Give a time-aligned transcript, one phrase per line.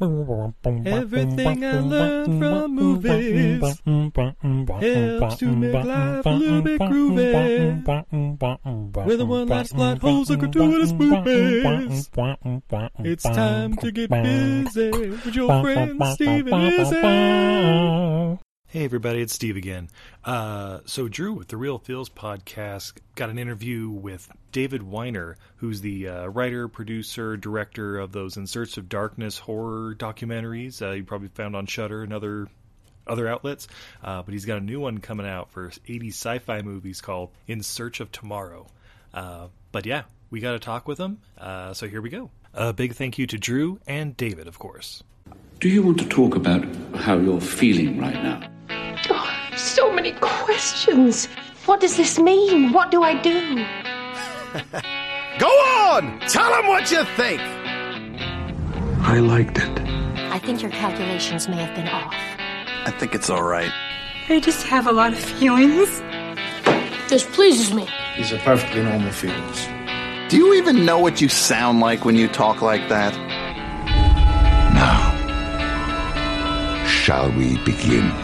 [0.00, 7.86] Everything I learned from movies helps to make life a little bit groovy.
[9.06, 12.10] With a one last plot holes and gratuitous movies.
[12.98, 18.43] It's time to get busy with your friend Steve and Izzy.
[18.74, 19.88] Hey everybody, it's Steve again.
[20.24, 25.80] Uh, so Drew with the Real Feels podcast got an interview with David Weiner, who's
[25.80, 31.04] the uh, writer, producer, director of those In Search of Darkness horror documentaries uh, you
[31.04, 32.48] probably found on Shudder and other
[33.06, 33.68] other outlets.
[34.02, 37.62] Uh, but he's got a new one coming out for 80 sci-fi movies called In
[37.62, 38.66] Search of Tomorrow.
[39.12, 41.20] Uh, but yeah, we got to talk with him.
[41.38, 42.28] Uh, so here we go.
[42.52, 45.04] A big thank you to Drew and David, of course.
[45.60, 46.64] Do you want to talk about
[46.96, 48.50] how you're feeling right now?
[50.64, 51.26] So many questions.
[51.66, 52.72] What does this mean?
[52.72, 53.56] What do I do?
[55.38, 56.20] Go on!
[56.20, 57.40] Tell them what you think!
[59.02, 59.80] I liked it.
[60.32, 62.14] I think your calculations may have been off.
[62.86, 63.70] I think it's alright.
[64.30, 66.00] I just have a lot of feelings.
[67.10, 67.86] This pleases me.
[68.16, 69.66] These are perfectly normal feelings.
[70.30, 73.14] Do you even know what you sound like when you talk like that?
[74.72, 75.12] Now,
[76.86, 78.23] shall we begin?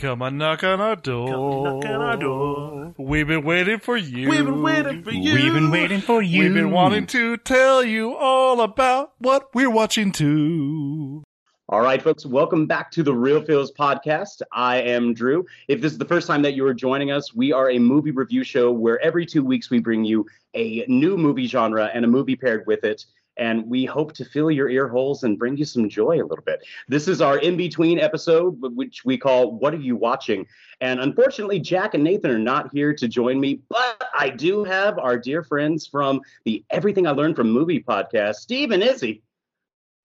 [0.00, 1.28] Come on, knock on our door.
[1.28, 2.94] Knock on our door.
[2.96, 4.30] We've been waiting for you.
[4.30, 5.34] We've been waiting for you.
[5.34, 6.44] We've been waiting for you.
[6.44, 11.22] We've been wanting to tell you all about what we're watching too.
[11.68, 14.40] All right, folks, welcome back to the Real Feels podcast.
[14.52, 15.44] I am Drew.
[15.68, 18.10] If this is the first time that you are joining us, we are a movie
[18.10, 20.24] review show where every two weeks we bring you
[20.54, 23.04] a new movie genre and a movie paired with it
[23.36, 26.44] and we hope to fill your ear holes and bring you some joy a little
[26.44, 26.64] bit.
[26.88, 30.46] This is our in between episode, which we call What Are You Watching?
[30.80, 34.98] And unfortunately, Jack and Nathan are not here to join me, but I do have
[34.98, 39.22] our dear friends from the Everything I Learned from Movie podcast, Steve and Izzy.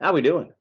[0.01, 0.51] How we doing?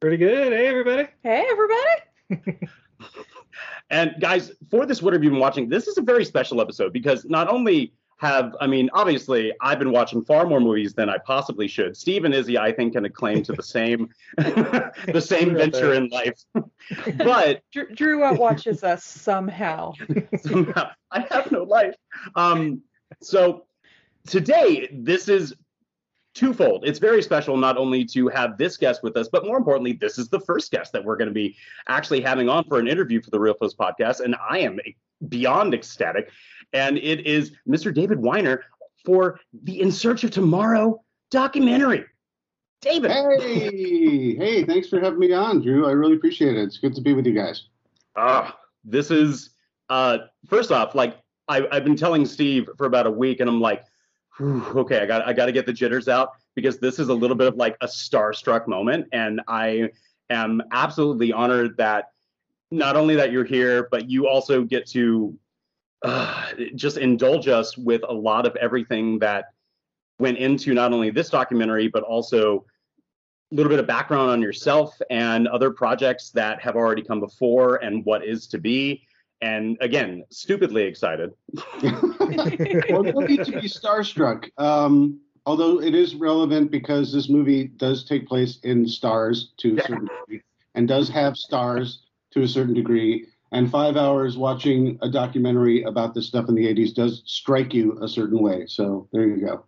[0.00, 0.52] Pretty good.
[0.52, 1.08] Hey, everybody.
[1.22, 2.68] Hey, everybody.
[3.90, 5.68] and guys, for this What Have You Been Watching?
[5.68, 9.92] This is a very special episode because not only have I mean, obviously, I've been
[9.92, 11.96] watching far more movies than I possibly should.
[11.96, 16.38] Steve and Izzy, I think, can acclaim to the same the same venture in life.
[17.16, 19.94] but Drew, Drew watches us somehow.
[20.42, 21.94] somehow, I have no life.
[22.36, 22.82] Um,
[23.22, 23.64] so
[24.26, 25.54] today, this is
[26.34, 26.84] twofold.
[26.84, 30.18] It's very special not only to have this guest with us, but more importantly, this
[30.18, 31.56] is the first guest that we're going to be
[31.88, 34.78] actually having on for an interview for the Real Feels podcast, and I am
[35.28, 36.30] beyond ecstatic
[36.72, 37.92] and it is Mr.
[37.92, 38.64] David Weiner
[39.04, 42.04] for the In Search of Tomorrow documentary.
[42.80, 43.10] David.
[43.10, 45.86] Hey, hey, thanks for having me on, Drew.
[45.86, 46.62] I really appreciate it.
[46.62, 47.64] It's good to be with you guys.
[48.16, 48.52] Ah, uh,
[48.84, 49.50] this is
[49.90, 50.18] uh
[50.48, 51.18] first off, like
[51.48, 53.84] I, I've been telling Steve for about a week, and I'm like,
[54.40, 57.36] okay, I got I got to get the jitters out because this is a little
[57.36, 59.90] bit of like a starstruck moment, and I
[60.30, 62.12] am absolutely honored that
[62.70, 65.36] not only that you're here, but you also get to
[66.02, 69.46] uh, just indulge us with a lot of everything that
[70.18, 72.64] went into not only this documentary, but also
[73.50, 77.76] a little bit of background on yourself and other projects that have already come before
[77.76, 79.02] and what is to be.
[79.42, 81.32] And again, stupidly excited.
[81.82, 84.50] well, no need to be starstruck.
[84.58, 89.80] Um, although it is relevant because this movie does take place in stars to a
[89.80, 90.42] certain degree
[90.74, 92.02] and does have stars
[92.32, 93.26] to a certain degree.
[93.52, 97.98] And five hours watching a documentary about this stuff in the 80s does strike you
[98.00, 98.66] a certain way.
[98.66, 99.64] So there you go.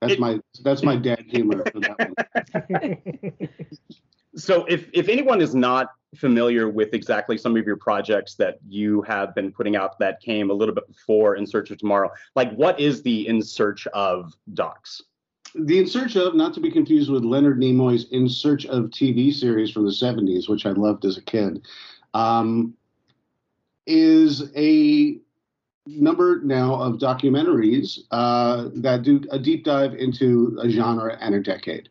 [0.00, 3.48] That's it, my that's my dad humor for that one.
[4.34, 9.02] so if if anyone is not familiar with exactly some of your projects that you
[9.02, 12.52] have been putting out that came a little bit before In Search of Tomorrow, like
[12.54, 15.02] what is the In Search of docs?
[15.54, 19.32] The In Search of, not to be confused with Leonard Nimoy's In Search of TV
[19.32, 21.64] series from the 70s, which I loved as a kid,
[22.14, 22.74] um,
[23.90, 25.18] is a
[25.86, 31.40] number now of documentaries uh, that do a deep dive into a genre and a
[31.40, 31.88] decade.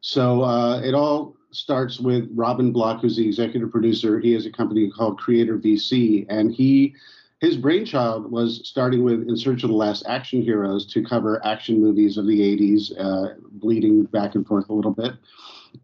[0.00, 4.20] So uh, it all starts with Robin Block, who's the executive producer.
[4.20, 6.94] He has a company called Creator VC, and he
[7.40, 11.80] his brainchild was starting with In Search of the Last Action Heroes to cover action
[11.80, 15.14] movies of the 80s, uh, bleeding back and forth a little bit.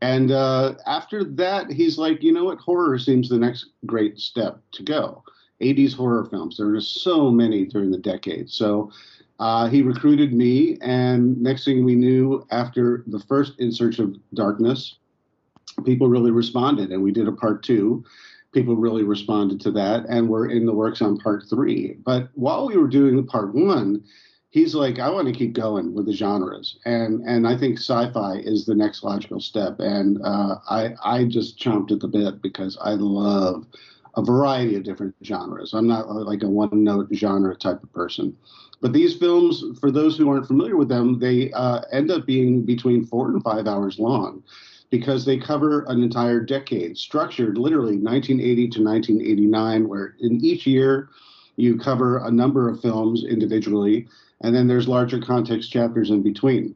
[0.03, 2.59] And uh, after that, he's like, you know what?
[2.59, 5.25] Horror seems the next great step to go.
[5.61, 6.57] 80s horror films.
[6.57, 8.51] There were just so many during the decade.
[8.51, 8.91] So
[9.39, 14.17] uh, he recruited me, and next thing we knew, after the first In Search of
[14.35, 14.97] Darkness,
[15.85, 18.05] people really responded, and we did a part two.
[18.53, 21.99] People really responded to that, and we're in the works on part three.
[22.05, 24.03] But while we were doing part one,
[24.49, 28.37] he's like, I want to keep going with the genres, and and I think sci-fi
[28.37, 29.81] is the next logical step.
[29.81, 33.67] And uh, I I just chomped at the bit because I love
[34.17, 35.75] a variety of different genres.
[35.75, 38.37] I'm not like a one note genre type of person.
[38.81, 42.63] But these films, for those who aren't familiar with them, they uh, end up being
[42.63, 44.43] between four and five hours long
[44.91, 51.09] because they cover an entire decade, structured literally 1980 to 1989, where in each year
[51.57, 54.07] you cover a number of films individually,
[54.43, 56.75] and then there's larger context chapters in between.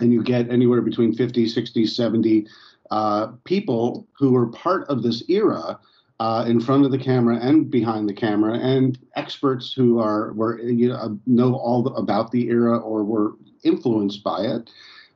[0.00, 2.46] And you get anywhere between 50, 60, 70
[2.90, 5.78] uh, people who were part of this era
[6.20, 10.60] uh, in front of the camera and behind the camera, and experts who are were
[10.60, 13.32] you know know all about the era or were
[13.64, 14.70] influenced by it.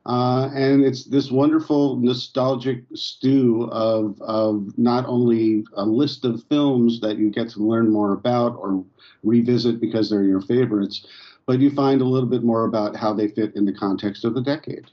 [0.07, 6.99] Uh, and it's this wonderful nostalgic stew of of not only a list of films
[6.99, 8.83] that you get to learn more about or
[9.23, 11.05] revisit because they're your favorites,
[11.45, 14.33] but you find a little bit more about how they fit in the context of
[14.33, 14.85] the decade.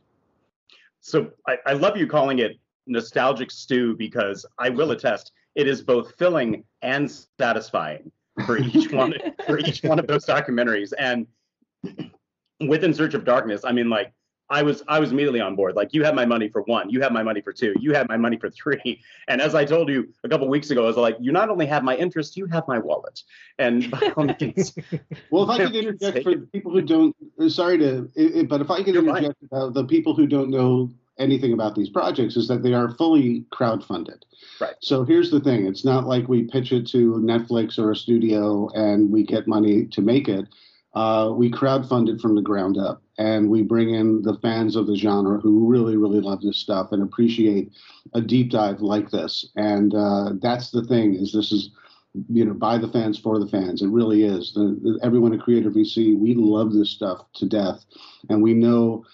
[1.00, 5.82] So I, I love you calling it nostalgic stew because I will attest it is
[5.82, 8.10] both filling and satisfying
[8.46, 9.14] for each one
[9.46, 10.92] for each one of those documentaries.
[10.98, 11.26] And
[12.60, 14.12] with In Search of Darkness, I mean, like
[14.52, 15.76] I was I was immediately on board.
[15.76, 18.08] Like you have my money for one, you have my money for two, you have
[18.08, 19.02] my money for three.
[19.28, 21.64] And as I told you a couple weeks ago, I was like, you not only
[21.66, 23.22] have my interest, you have my wallet.
[23.58, 24.74] And by all means,
[25.30, 28.10] well, if I could interject for the people who don't, uh, sorry to,
[28.48, 32.36] but if I could interject about the people who don't know anything about these projects
[32.36, 34.22] is that they are fully crowdfunded.
[34.60, 34.74] Right.
[34.80, 38.68] So here's the thing: it's not like we pitch it to Netflix or a studio
[38.74, 40.46] and we get money to make it.
[40.94, 44.86] Uh, we crowdfund it from the ground up, and we bring in the fans of
[44.86, 47.72] the genre who really, really love this stuff and appreciate
[48.12, 49.48] a deep dive like this.
[49.56, 51.70] And uh, that's the thing: is this is
[52.28, 53.80] you know by the fans for the fans.
[53.80, 54.52] It really is.
[54.52, 57.84] The, the, everyone at Creator VC, we love this stuff to death,
[58.28, 59.04] and we know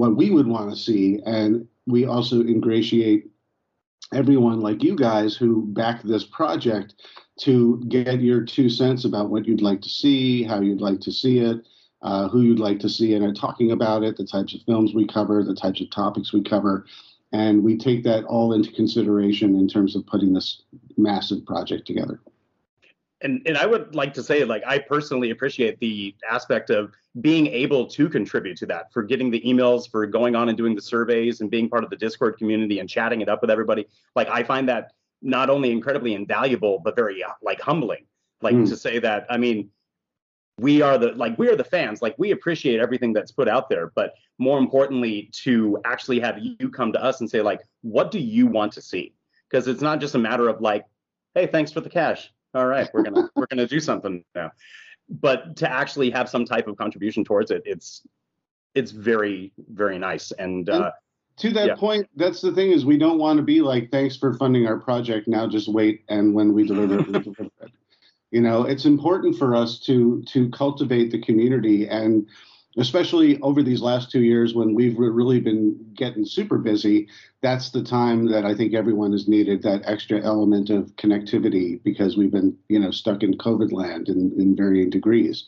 [0.00, 1.20] what we would want to see.
[1.26, 3.26] And we also ingratiate
[4.14, 6.94] everyone like you guys who back this project
[7.40, 11.12] to get your two cents about what you'd like to see, how you'd like to
[11.12, 11.58] see it,
[12.00, 14.94] uh, who you'd like to see in it, talking about it, the types of films
[14.94, 16.86] we cover, the types of topics we cover.
[17.32, 20.62] And we take that all into consideration in terms of putting this
[20.96, 22.22] massive project together
[23.22, 27.46] and and I would like to say, like, I personally appreciate the aspect of being
[27.48, 30.82] able to contribute to that, for getting the emails, for going on and doing the
[30.82, 33.86] surveys, and being part of the Discord community and chatting it up with everybody.
[34.16, 38.06] Like, I find that not only incredibly invaluable, but very like humbling.
[38.40, 38.68] Like mm.
[38.68, 39.70] to say that, I mean,
[40.58, 42.00] we are the like we are the fans.
[42.00, 46.70] Like we appreciate everything that's put out there, but more importantly, to actually have you
[46.70, 49.14] come to us and say, like, what do you want to see?
[49.50, 50.86] Because it's not just a matter of like,
[51.34, 54.50] hey, thanks for the cash all right, we're gonna we're gonna do something now.
[55.08, 58.02] But to actually have some type of contribution towards it, it's
[58.74, 60.30] it's very very nice.
[60.32, 60.92] And, and uh,
[61.38, 61.74] to that yeah.
[61.74, 64.78] point, that's the thing is we don't want to be like, thanks for funding our
[64.78, 65.28] project.
[65.28, 67.72] Now just wait, and when we deliver it, we deliver it.
[68.30, 72.28] You know, it's important for us to to cultivate the community and
[72.76, 77.08] especially over these last two years when we've really been getting super busy,
[77.42, 82.16] that's the time that I think everyone has needed that extra element of connectivity because
[82.16, 85.44] we've been, you know, stuck in COVID land in, in varying degrees.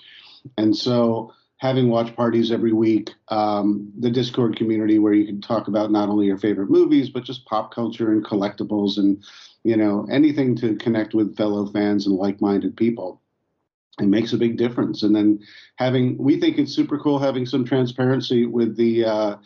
[0.59, 5.69] And so having watch parties every week, um, the Discord community where you can talk
[5.69, 9.23] about not only your favorite movies, but just pop culture and collectibles and,
[9.62, 13.22] you know, anything to connect with fellow fans and like minded people
[14.00, 15.02] it makes a big difference.
[15.02, 15.40] And then
[15.76, 19.37] having, we think it's super cool having some transparency with the, uh,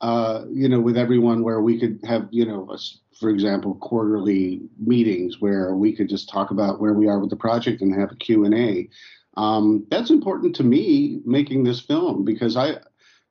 [0.00, 2.78] uh, you know, with everyone where we could have, you know, a,
[3.18, 7.36] for example, quarterly meetings where we could just talk about where we are with the
[7.36, 8.88] project and have a Q and A.
[9.36, 12.78] Um, that's important to me making this film because I,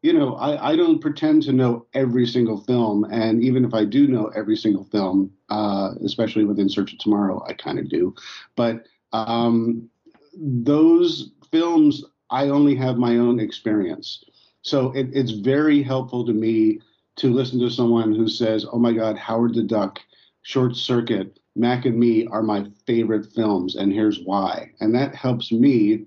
[0.01, 3.03] you know, I, I don't pretend to know every single film.
[3.11, 6.99] And even if I do know every single film, uh, especially with In Search of
[6.99, 8.15] Tomorrow, I kind of do.
[8.55, 9.90] But um,
[10.33, 14.23] those films, I only have my own experience.
[14.61, 16.79] So it, it's very helpful to me
[17.17, 19.99] to listen to someone who says, oh my God, Howard the Duck,
[20.43, 24.71] Short Circuit, Mac and Me are my favorite films, and here's why.
[24.79, 26.05] And that helps me.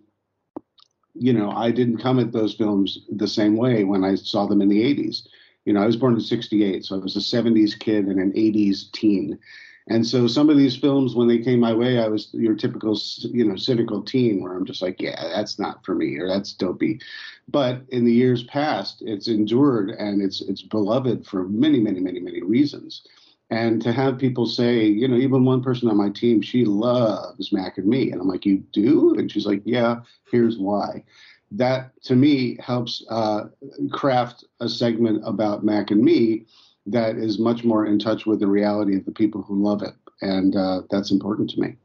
[1.14, 4.62] You know, I didn't come at those films the same way when I saw them
[4.62, 5.26] in the 80s.
[5.64, 8.32] You know, I was born in 68, so I was a 70s kid and an
[8.32, 9.38] 80s teen.
[9.86, 12.98] And so some of these films, when they came my way, I was your typical,
[13.20, 16.54] you know, cynical teen where I'm just like, yeah, that's not for me or that's
[16.54, 17.00] dopey.
[17.48, 22.18] But in the years past, it's endured and it's it's beloved for many, many, many,
[22.18, 23.02] many reasons.
[23.50, 27.52] And to have people say, you know, even one person on my team, she loves
[27.52, 28.10] Mac and me.
[28.10, 29.14] And I'm like, you do?
[29.18, 30.00] And she's like, yeah,
[30.30, 31.04] here's why.
[31.50, 33.48] That to me helps uh,
[33.92, 36.46] craft a segment about Mac and me
[36.86, 39.94] that is much more in touch with the reality of the people who love it,
[40.20, 41.76] and uh, that's important to me.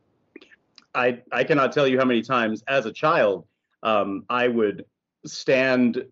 [0.95, 3.45] I I cannot tell you how many times as a child
[3.83, 4.85] um, I would
[5.25, 6.03] stand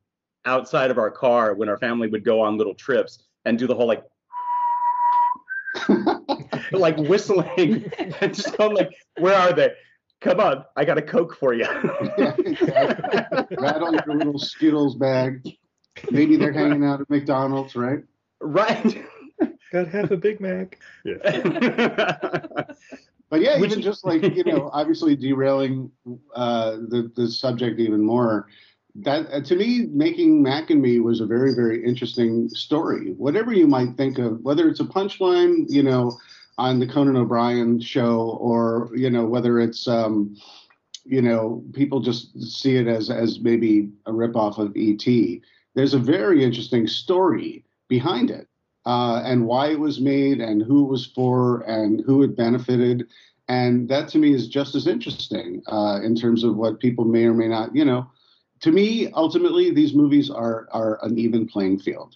[0.46, 3.76] outside of our car when our family would go on little trips and do the
[3.76, 4.04] whole like
[6.72, 7.92] like whistling
[8.22, 9.72] and just going like, where are they?
[10.20, 11.66] Come on, I got a Coke for you.
[13.52, 15.48] Rattle your little Skittles bag.
[16.10, 18.00] Maybe they're hanging out at McDonald's, right?
[18.48, 19.06] Right.
[19.72, 20.80] Got half a Big Mac.
[21.04, 21.18] Yeah.
[23.30, 25.92] but yeah, Which, even just like you know, obviously derailing
[26.34, 28.48] uh, the the subject even more.
[28.96, 33.12] That uh, to me, making Mac and Me was a very very interesting story.
[33.14, 36.18] Whatever you might think of, whether it's a punchline, you know,
[36.58, 40.38] on the Conan O'Brien show, or you know, whether it's um,
[41.04, 45.42] you know, people just see it as as maybe a ripoff of ET.
[45.76, 48.48] There's a very interesting story behind it
[48.88, 53.06] uh, and why it was made and who it was for and who it benefited.
[53.50, 57.26] And that to me is just as interesting uh, in terms of what people may
[57.26, 58.10] or may not, you know.
[58.62, 62.16] To me, ultimately, these movies are are an even playing field,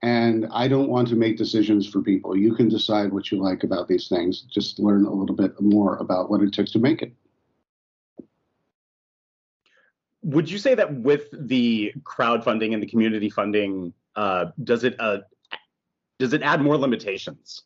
[0.00, 2.36] and I don't want to make decisions for people.
[2.36, 4.42] You can decide what you like about these things.
[4.42, 7.12] Just learn a little bit more about what it took to make it.
[10.22, 15.18] Would you say that with the crowdfunding and the community funding uh, does it uh,
[16.18, 17.62] does it add more limitations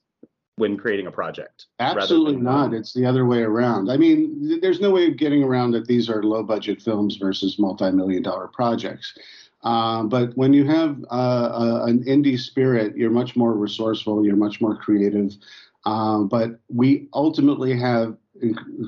[0.57, 1.67] when creating a project?
[1.81, 2.73] Absolutely not.
[2.73, 3.91] It's the other way around.
[3.91, 7.59] I mean, there's no way of getting around that these are low budget films versus
[7.59, 9.17] multi million dollar projects.
[9.63, 14.61] Uh, but when you have uh, an indie spirit, you're much more resourceful, you're much
[14.61, 15.35] more creative.
[15.85, 18.17] Uh, but we ultimately have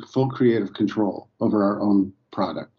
[0.08, 2.72] full creative control over our own product.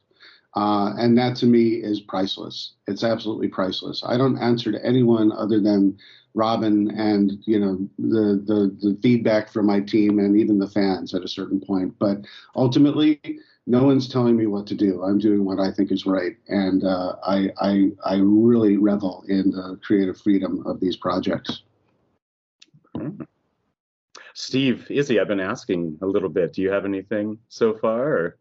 [0.56, 2.74] Uh, and that to me is priceless.
[2.88, 4.04] It's absolutely priceless.
[4.06, 5.98] I don't answer to anyone other than
[6.36, 11.14] Robin and you know the, the the feedback from my team and even the fans
[11.14, 11.94] at a certain point.
[12.00, 12.20] But
[12.56, 13.20] ultimately,
[13.68, 15.04] no one's telling me what to do.
[15.04, 19.52] I'm doing what I think is right, and uh, I, I I really revel in
[19.52, 21.64] the creative freedom of these projects.
[24.34, 26.54] Steve, Izzy, I've been asking a little bit.
[26.54, 28.08] Do you have anything so far?
[28.08, 28.38] Or?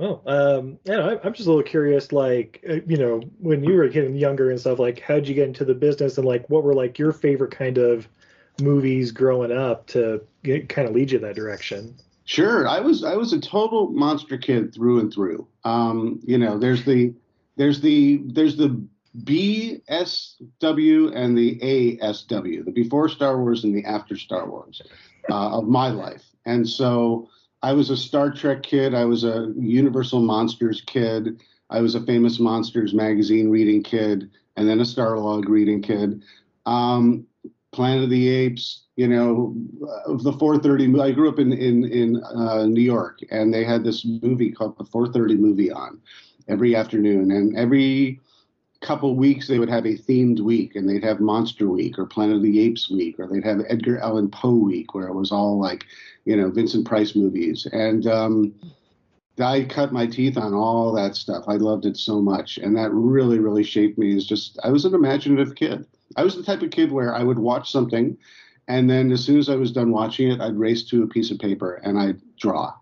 [0.00, 2.10] Oh, um, I'm just a little curious.
[2.10, 5.46] Like, uh, you know, when you were getting younger and stuff, like, how'd you get
[5.46, 8.08] into the business, and like, what were like your favorite kind of
[8.62, 11.94] movies growing up to get, kind of lead you in that direction?
[12.24, 15.46] Sure, I was I was a total monster kid through and through.
[15.64, 17.12] Um, you know, there's the
[17.56, 18.82] there's the there's the
[19.24, 24.80] BSW and the ASW, the before Star Wars and the after Star Wars
[25.28, 27.28] uh, of my life, and so
[27.62, 28.94] I was a Star Trek kid.
[28.94, 31.42] I was a Universal Monsters kid.
[31.68, 36.22] I was a Famous Monsters magazine reading kid, and then a Starlog reading kid.
[36.66, 37.26] Um,
[37.72, 39.54] Planet of the Apes, you know,
[39.86, 41.00] uh, the 4:30.
[41.00, 44.76] I grew up in in in uh, New York, and they had this movie called
[44.76, 46.00] the 4:30 movie on
[46.48, 48.20] every afternoon, and every
[48.80, 52.36] couple weeks they would have a themed week and they'd have monster week or planet
[52.36, 55.60] of the apes week or they'd have edgar allan poe week where it was all
[55.60, 55.84] like
[56.24, 57.66] you know vincent price movies.
[57.72, 58.54] And um,
[59.38, 61.44] i cut my teeth on all that stuff.
[61.48, 62.58] I loved it so much.
[62.58, 65.86] And that really really shaped me as just i was an imaginative kid.
[66.16, 68.16] I was the type of kid where i would watch something
[68.68, 71.30] and then as soon as i was done watching it i'd race to a piece
[71.30, 72.72] of paper and i'd draw.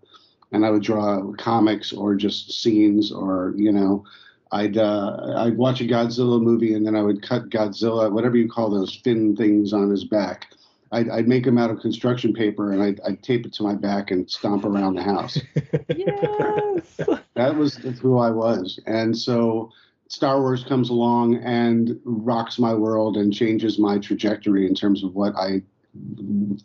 [0.51, 4.05] And i would draw comics or just scenes or you know
[4.51, 8.49] I'd uh, I'd watch a Godzilla movie and then I would cut Godzilla, whatever you
[8.49, 10.47] call those fin things on his back.
[10.91, 13.75] I'd, I'd make them out of construction paper and I'd, I'd tape it to my
[13.75, 15.37] back and stomp around the house.
[15.95, 16.97] yes.
[17.35, 19.71] that was who I was, and so
[20.07, 25.13] Star Wars comes along and rocks my world and changes my trajectory in terms of
[25.13, 25.61] what I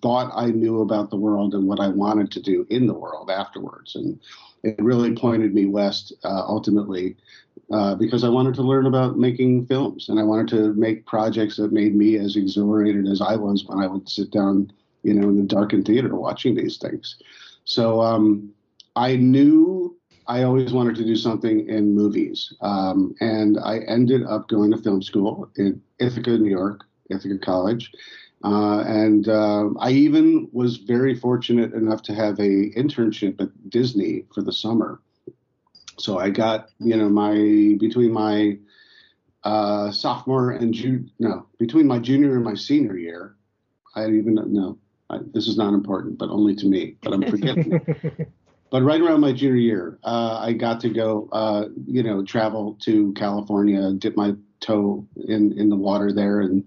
[0.02, 3.30] thought I knew about the world and what I wanted to do in the world
[3.30, 3.94] afterwards.
[3.94, 4.20] And
[4.62, 7.16] it really pointed me west uh, ultimately
[7.70, 11.56] uh, because I wanted to learn about making films and I wanted to make projects
[11.56, 15.28] that made me as exhilarated as I was when I would sit down, you know,
[15.28, 17.16] in the darkened theater watching these things.
[17.64, 18.52] So um,
[18.96, 22.52] I knew I always wanted to do something in movies.
[22.60, 27.92] Um, and I ended up going to film school in Ithaca, New York, Ithaca College.
[28.44, 34.26] Uh, and uh, I even was very fortunate enough to have a internship at Disney
[34.34, 35.00] for the summer
[35.98, 38.58] so I got you know my between my
[39.42, 43.36] uh, sophomore and June no between my junior and my senior year,
[43.94, 44.78] I even no
[45.10, 46.96] I, this is not important, but only to me.
[47.02, 47.80] But I'm forgetting.
[48.70, 52.76] but right around my junior year, uh, I got to go uh, you know travel
[52.82, 56.64] to California, dip my toe in in the water there, and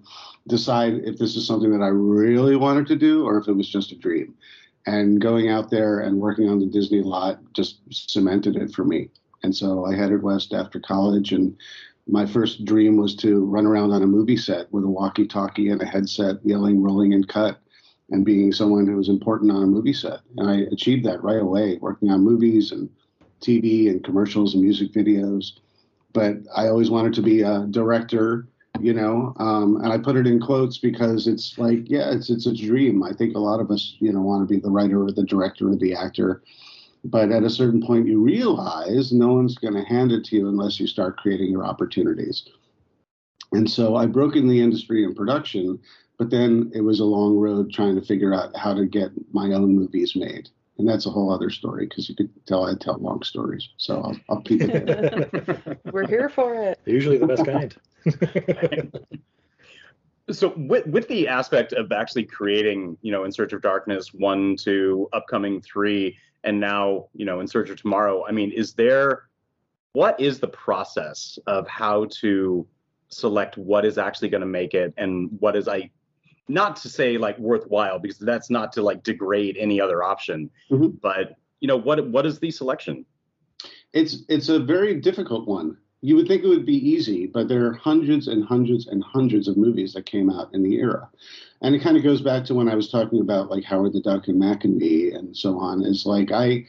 [0.47, 3.69] decide if this is something that I really wanted to do or if it was
[3.69, 4.33] just a dream
[4.85, 9.09] and going out there and working on the Disney lot just cemented it for me.
[9.43, 11.55] And so I headed west after college, and
[12.07, 15.81] my first dream was to run around on a movie set with a walkie-talkie and
[15.81, 17.59] a headset, yelling, rolling, and cut,
[18.09, 20.21] and being someone who was important on a movie set.
[20.37, 22.89] And I achieved that right away, working on movies and
[23.41, 25.59] TV and commercials and music videos.
[26.17, 28.47] But I always wanted to be a director
[28.79, 32.47] you know um, and i put it in quotes because it's like yeah it's it's
[32.47, 33.03] a dream.
[33.03, 35.23] I think a lot of us you know want to be the writer or the
[35.23, 36.41] director or the actor.
[37.03, 40.49] But at a certain point you realize no one's going to hand it to you
[40.49, 42.47] unless you start creating your opportunities.
[43.51, 45.79] And so i broke in the industry in production
[46.17, 49.53] but then it was a long road trying to figure out how to get my
[49.53, 52.97] own movies made and that's a whole other story because you could tell I tell
[52.97, 53.69] long stories.
[53.77, 55.77] So I'll, I'll keep it there.
[55.91, 56.79] We're here for it.
[56.85, 57.75] Usually the best kind.
[60.31, 64.55] so with with the aspect of actually creating, you know, In Search of Darkness one,
[64.55, 68.25] two, upcoming three, and now you know In Search of Tomorrow.
[68.27, 69.23] I mean, is there
[69.93, 72.67] what is the process of how to
[73.09, 75.89] select what is actually going to make it and what is I
[76.47, 80.89] not to say like worthwhile because that's not to like degrade any other option, mm-hmm.
[81.01, 83.05] but you know what what is the selection?
[83.93, 87.65] It's it's a very difficult one you would think it would be easy, but there
[87.65, 91.09] are hundreds and hundreds and hundreds of movies that came out in the era.
[91.61, 94.01] And it kind of goes back to when I was talking about like Howard the
[94.01, 95.83] Duck and Mac and Me and so on.
[95.83, 96.65] Is like I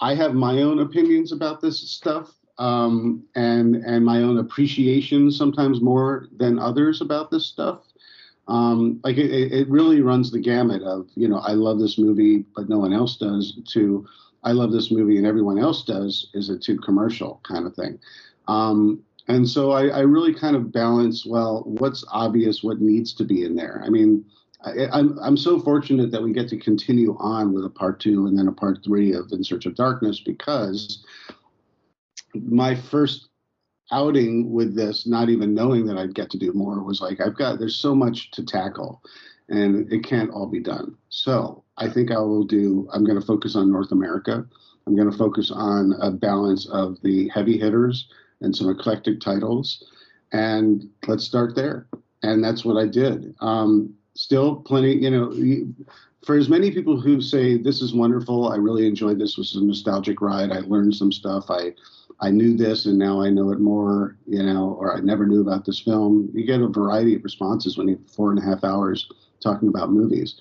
[0.00, 2.32] I have my own opinions about this stuff.
[2.58, 7.80] Um, and and my own appreciation sometimes more than others about this stuff.
[8.48, 12.44] Um, like it, it really runs the gamut of you know I love this movie
[12.54, 14.06] but no one else does to
[14.44, 17.98] I love this movie and everyone else does is a too commercial kind of thing.
[18.46, 23.24] Um, and so I, I, really kind of balance well what's obvious, what needs to
[23.24, 23.82] be in there.
[23.84, 24.24] I mean,
[24.64, 28.26] I, I'm I'm so fortunate that we get to continue on with a part two
[28.26, 31.04] and then a part three of In Search of Darkness because
[32.34, 33.25] my first
[33.92, 37.36] outing with this, not even knowing that I'd get to do more, was like I've
[37.36, 39.02] got there's so much to tackle,
[39.48, 40.96] and it can't all be done.
[41.08, 42.88] So I think I will do.
[42.92, 44.44] I'm going to focus on North America.
[44.86, 48.08] I'm going to focus on a balance of the heavy hitters
[48.40, 49.84] and some eclectic titles.
[50.32, 51.86] And let's start there.
[52.22, 53.34] And that's what I did.
[53.40, 55.32] Um, still plenty, you know,
[56.26, 59.36] for as many people who say this is wonderful, I really enjoyed this.
[59.36, 60.50] This was a nostalgic ride.
[60.50, 61.44] I learned some stuff.
[61.48, 61.72] I
[62.20, 65.40] I knew this and now I know it more, you know, or I never knew
[65.40, 66.30] about this film.
[66.34, 69.08] You get a variety of responses when you have four and a half hours
[69.40, 70.40] talking about movies.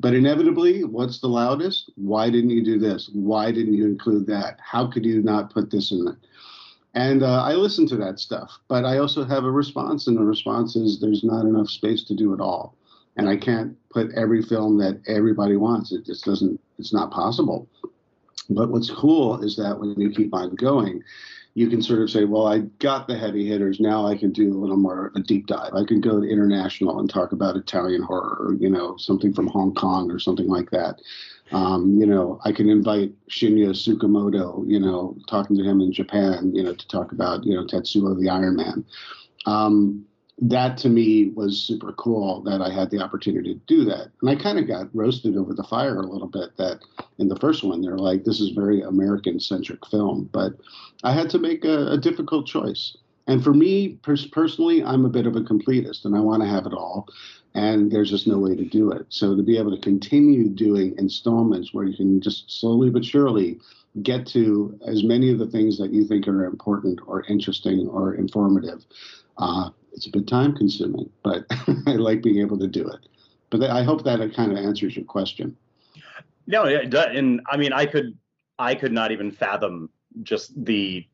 [0.00, 1.90] But inevitably, what's the loudest?
[1.96, 3.10] Why didn't you do this?
[3.12, 4.58] Why didn't you include that?
[4.60, 6.16] How could you not put this in it?
[6.92, 10.22] And uh, I listen to that stuff, but I also have a response, and the
[10.22, 12.76] response is there's not enough space to do it all.
[13.16, 15.92] And I can't put every film that everybody wants.
[15.92, 17.68] It just doesn't, it's not possible.
[18.50, 21.02] But what's cool is that when you keep on going,
[21.54, 23.78] you can sort of say, well, I got the heavy hitters.
[23.78, 25.72] Now I can do a little more a deep dive.
[25.74, 29.46] I can go to international and talk about Italian horror, or, you know, something from
[29.46, 31.00] Hong Kong or something like that.
[31.52, 36.52] Um, you know, I can invite Shinya Tsukamoto, you know, talking to him in Japan,
[36.52, 38.84] you know, to talk about, you know, Tetsuo the Iron Man.
[39.46, 40.04] Um,
[40.38, 44.10] that to me was super cool that I had the opportunity to do that.
[44.20, 46.80] And I kind of got roasted over the fire a little bit that
[47.18, 50.28] in the first one, they're like, this is very American centric film.
[50.32, 50.54] But
[51.04, 52.96] I had to make a, a difficult choice.
[53.26, 56.48] And for me pers- personally, I'm a bit of a completist and I want to
[56.48, 57.06] have it all.
[57.54, 59.06] And there's just no way to do it.
[59.10, 63.60] So to be able to continue doing installments where you can just slowly but surely
[64.02, 68.14] get to as many of the things that you think are important or interesting or
[68.14, 68.84] informative.
[69.38, 71.46] Uh, it's a bit time consuming, but
[71.86, 73.08] I like being able to do it.
[73.50, 75.56] But I hope that it kind of answers your question.
[76.46, 78.18] No, and I mean, I could,
[78.58, 79.88] I could not even fathom
[80.22, 81.06] just the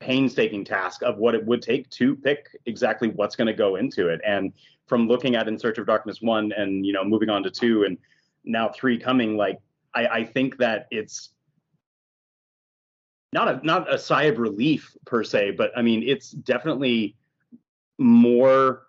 [0.00, 4.08] painstaking task of what it would take to pick exactly what's going to go into
[4.08, 4.20] it.
[4.26, 4.52] And
[4.86, 7.84] from looking at In Search of Darkness one, and you know, moving on to two,
[7.84, 7.96] and
[8.44, 9.60] now three coming, like
[9.94, 11.30] I, I think that it's
[13.32, 17.16] not a not a sigh of relief per se, but I mean, it's definitely
[17.98, 18.84] more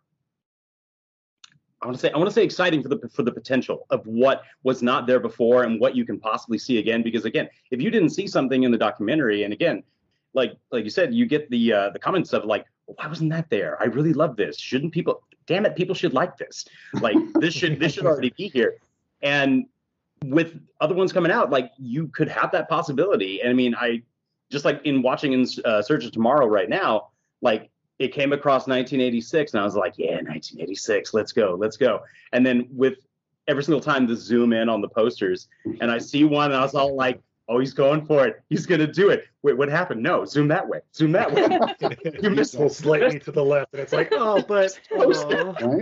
[1.85, 4.05] I want to say I want to say exciting for the for the potential of
[4.07, 7.03] what was not there before and what you can possibly see again.
[7.03, 9.83] Because again, if you didn't see something in the documentary, and again,
[10.33, 13.51] like like you said, you get the uh, the comments of like, why wasn't that
[13.51, 13.79] there?
[13.79, 14.57] I really love this.
[14.57, 15.21] Shouldn't people?
[15.45, 16.65] Damn it, people should like this.
[17.01, 18.77] Like this should this should already be here.
[19.21, 19.65] And
[20.23, 23.41] with other ones coming out, like you could have that possibility.
[23.41, 24.01] And I mean, I
[24.49, 27.09] just like in watching in uh, Search of Tomorrow right now,
[27.41, 32.01] like it came across 1986 and I was like, yeah, 1986, let's go, let's go.
[32.33, 32.95] And then with
[33.47, 35.47] every single time the zoom in on the posters
[35.79, 38.41] and I see one and I was all like, oh, he's going for it.
[38.49, 39.25] He's going to do it.
[39.43, 40.01] Wait, what happened?
[40.01, 40.79] No, zoom that way.
[40.93, 41.47] Zoom that way.
[42.21, 44.77] you missed it slightly to the left and it's like, oh, but.
[44.97, 45.81] Oh.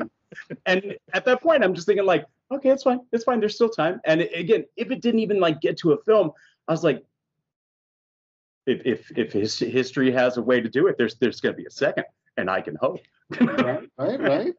[0.65, 3.01] And at that point, I'm just thinking like, okay, it's fine.
[3.11, 3.39] It's fine.
[3.39, 4.01] There's still time.
[4.03, 6.31] And again, if it didn't even like get to a film,
[6.67, 7.03] I was like,
[8.65, 11.57] if if if his history has a way to do it, there's there's going to
[11.57, 12.05] be a second,
[12.37, 13.01] and I can hope.
[13.39, 14.53] right, right, right.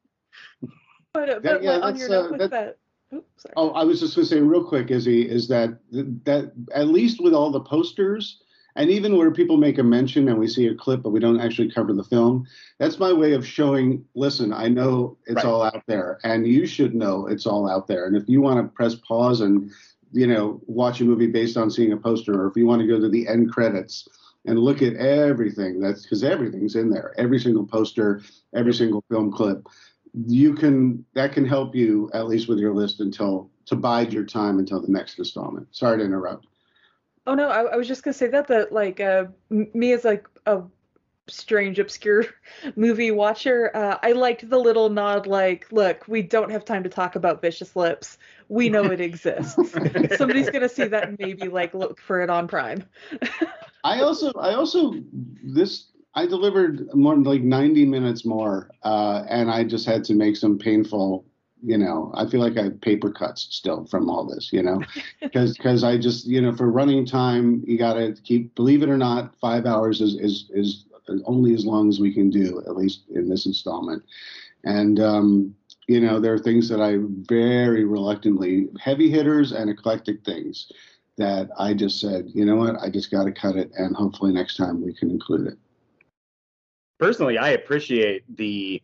[1.13, 2.79] But, uh, but yeah, on your note uh, with that, that
[3.15, 5.79] Oops, oh, I was just going to say real quick, Izzy, is that
[6.25, 8.43] that at least with all the posters,
[8.77, 11.41] and even where people make a mention and we see a clip, but we don't
[11.41, 12.47] actually cover the film,
[12.79, 14.05] that's my way of showing.
[14.15, 15.45] Listen, I know it's right.
[15.45, 18.07] all out there, and you should know it's all out there.
[18.07, 19.71] And if you want to press pause and
[20.15, 22.87] you know, watch a movie based on seeing a poster, or if you want to
[22.87, 24.09] go to the end credits
[24.47, 28.23] and look at everything, that's because everything's in there, every single poster,
[28.55, 29.67] every single film clip.
[30.27, 34.25] You can that can help you at least with your list until to bide your
[34.25, 35.67] time until the next installment.
[35.73, 36.47] Sorry to interrupt.
[37.27, 40.29] Oh no, I, I was just gonna say that that like uh, me as like
[40.47, 40.63] a
[41.29, 42.27] strange obscure
[42.77, 43.71] movie watcher.
[43.75, 47.41] Uh, i liked the little nod like look we don't have time to talk about
[47.41, 48.19] vicious lips.
[48.49, 49.55] We know it exists.
[50.17, 52.85] Somebody's gonna see that and maybe like look for it on prime.
[53.85, 54.95] I also i also
[55.43, 60.37] this i delivered more like 90 minutes more uh, and i just had to make
[60.37, 61.27] some painful
[61.63, 64.83] you know i feel like i have paper cuts still from all this you know?
[65.21, 68.89] Because because i just you know for running time you got to keep believe it
[68.89, 70.87] or not five hours is is is
[71.27, 74.03] only as long as we can do, at least in this installment.
[74.65, 75.55] And um,
[75.87, 76.97] you know, there are things that I
[77.29, 80.71] very reluctantly heavy hitters and eclectic things
[81.17, 84.33] that I just said, you know what, I just got to cut it, and hopefully
[84.33, 85.59] next time we can include it.
[86.99, 88.83] Personally, I appreciate the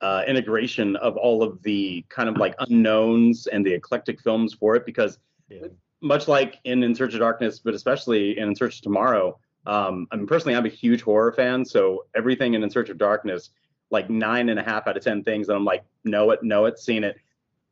[0.00, 4.76] uh, integration of all of the kind of like unknowns and the eclectic films for
[4.76, 5.68] it because yeah.
[6.02, 10.06] much like in In Search of Darkness, but especially in In Search of Tomorrow, um,
[10.10, 13.50] I mean, personally, I'm a huge horror fan, so everything in In Search of Darkness,
[13.90, 16.66] like nine and a half out of ten things that I'm like, know it, know
[16.66, 17.16] it, seen it.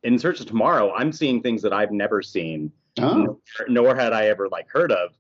[0.03, 3.15] In Search of Tomorrow, I'm seeing things that I've never seen, oh.
[3.15, 5.11] nor, nor, had I ever like heard of.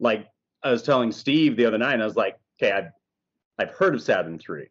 [0.00, 0.28] Like
[0.62, 2.90] I was telling Steve the other night, I was like, okay, I've
[3.58, 4.68] I've heard of Saturn Three,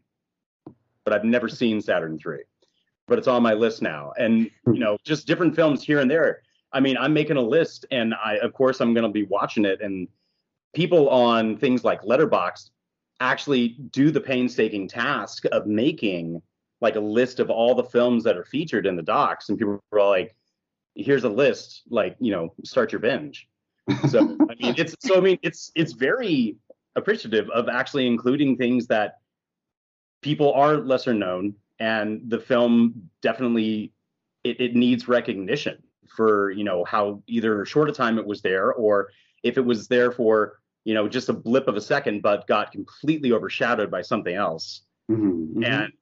[1.04, 2.44] but I've never seen Saturn Three,
[3.08, 6.42] but it's on my list now, and you know, just different films here and there.
[6.72, 9.66] I mean, I'm making a list, and I, of course, I'm going to be watching
[9.66, 10.08] it and
[10.78, 12.70] people on things like Letterboxd
[13.20, 16.40] actually do the painstaking task of making
[16.82, 19.84] like a list of all the films that are featured in the docs, and people
[19.92, 20.36] are like,
[20.94, 23.50] "Here's a list, like you know, start your binge."
[24.10, 26.58] So I mean, it's so I mean, it's it's very
[26.96, 29.18] appreciative of actually including things that
[30.22, 33.94] people are lesser known, and the film definitely
[34.44, 38.72] it, it needs recognition for you know how either short a time it was there
[38.74, 39.10] or
[39.42, 42.72] if it was there for you know just a blip of a second but got
[42.72, 44.84] completely overshadowed by something else.
[45.12, 45.64] Mm-hmm, mm-hmm.
[45.64, 45.94] and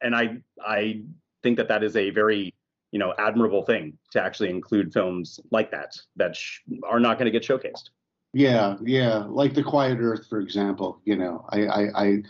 [0.00, 1.02] and i i
[1.42, 2.54] think that that is a very
[2.92, 7.26] you know admirable thing to actually include films like that that sh- are not going
[7.30, 7.90] to get showcased.
[8.32, 12.22] Yeah yeah like the quiet earth for example you know i i i,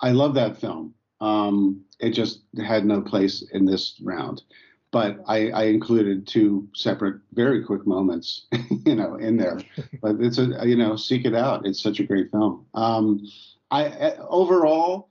[0.00, 0.94] I love that film.
[1.22, 4.42] Um it just had no place in this round
[4.90, 8.46] but I, I, included two separate, very quick moments,
[8.86, 9.60] you know, in there.
[10.00, 11.66] But it's a, you know, seek it out.
[11.66, 12.66] It's such a great film.
[12.74, 13.26] Um,
[13.70, 15.10] I overall,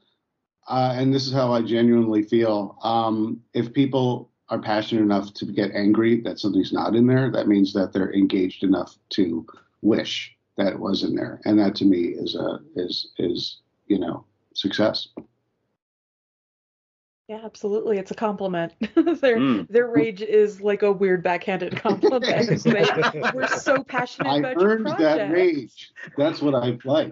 [0.67, 2.77] uh, and this is how I genuinely feel.
[2.81, 7.47] Um, if people are passionate enough to get angry that something's not in there, that
[7.47, 9.45] means that they're engaged enough to
[9.81, 13.99] wish that it was in there, and that to me is a is is you
[13.99, 15.09] know success.
[17.27, 17.97] Yeah, absolutely.
[17.97, 18.73] It's a compliment.
[18.79, 19.67] their mm.
[19.67, 22.63] their rage is like a weird backhanded compliment.
[23.33, 25.91] we're so passionate I about earned that rage.
[26.17, 27.11] That's what I like.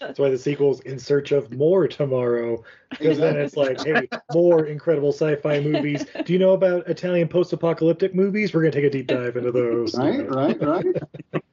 [0.00, 2.64] That's why the sequel's in search of more tomorrow.
[2.88, 6.06] Because then it's like, hey, more incredible sci-fi movies.
[6.24, 8.54] Do you know about Italian post-apocalyptic movies?
[8.54, 9.94] We're gonna take a deep dive into those.
[9.94, 10.86] Right, right, right.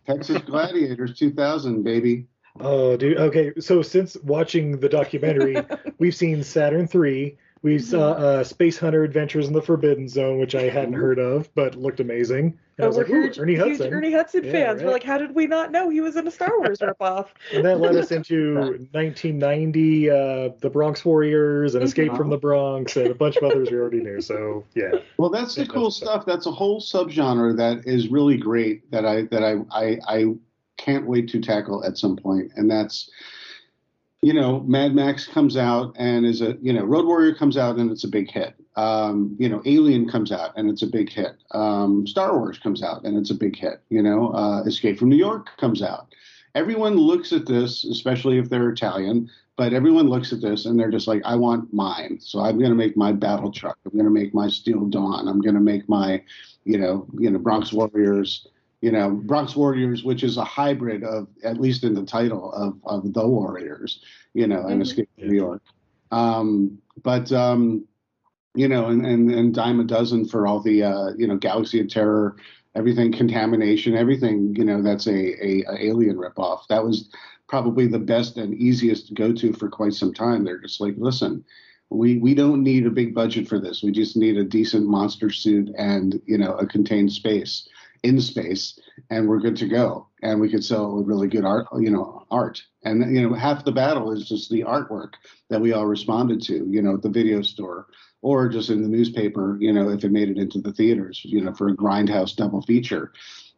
[0.07, 2.27] Texas Gladiators 2000, baby.
[2.59, 3.17] Oh, dude.
[3.17, 5.57] Okay, so since watching the documentary,
[5.97, 7.37] we've seen Saturn three.
[7.61, 8.23] We saw mm-hmm.
[8.23, 11.99] uh, Space Hunter Adventures in the Forbidden Zone, which I hadn't heard of, but looked
[11.99, 12.57] amazing.
[12.77, 13.93] And I was we're like, huge, Ernie huge Hudson.
[13.93, 14.77] Ernie Hudson yeah, fans.
[14.77, 14.85] Right?
[14.85, 17.27] We're like, how did we not know he was in a Star Wars ripoff?
[17.53, 18.55] and that led us into
[18.91, 20.15] 1990, uh,
[20.61, 22.15] The Bronx Warriors, and Escape mm-hmm.
[22.15, 24.21] from the Bronx, and a bunch of others we already knew.
[24.21, 24.91] So yeah.
[25.17, 26.25] Well, that's the cool stuff.
[26.25, 28.89] That's a whole subgenre that is really great.
[28.91, 30.35] That I that I I, I
[30.79, 33.09] can't wait to tackle at some point, and that's
[34.21, 37.77] you know, Mad Max comes out and is a, you know, Road Warrior comes out
[37.77, 38.53] and it's a big hit.
[38.75, 41.37] Um, you know, Alien comes out and it's a big hit.
[41.51, 43.81] Um, Star Wars comes out and it's a big hit.
[43.89, 46.13] You know, uh, Escape from New York comes out.
[46.55, 50.91] Everyone looks at this, especially if they're Italian, but everyone looks at this and they're
[50.91, 52.17] just like, I want mine.
[52.19, 53.77] So I'm going to make my battle truck.
[53.85, 55.27] I'm going to make my Steel Dawn.
[55.27, 56.21] I'm going to make my,
[56.65, 58.47] you know, you know, Bronx Warriors
[58.81, 62.79] you know, Bronx Warriors, which is a hybrid of, at least in the title, of,
[62.85, 64.01] of the Warriors,
[64.33, 65.27] you know, and mm-hmm.
[65.27, 65.61] New York.
[66.11, 67.85] Um, but, um,
[68.55, 71.81] you know, and, and, and dime a dozen for all the, uh, you know, Galaxy
[71.81, 72.37] of Terror,
[72.75, 76.67] everything, contamination, everything, you know, that's a, a, a alien ripoff.
[76.69, 77.09] That was
[77.47, 80.45] probably the best and easiest to go to for quite some time.
[80.45, 81.43] They're just like, listen,
[81.89, 83.81] we we don't need a big budget for this.
[83.81, 87.67] We just need a decent monster suit and you know a contained space
[88.03, 90.07] in space and we're good to go.
[90.21, 92.61] And we could sell a really good art you know art.
[92.83, 95.13] And you know half the battle is just the artwork
[95.49, 97.87] that we all responded to you know at the video store
[98.21, 101.41] or just in the newspaper you know if it made it into the theaters you
[101.41, 103.11] know for a grindhouse double feature.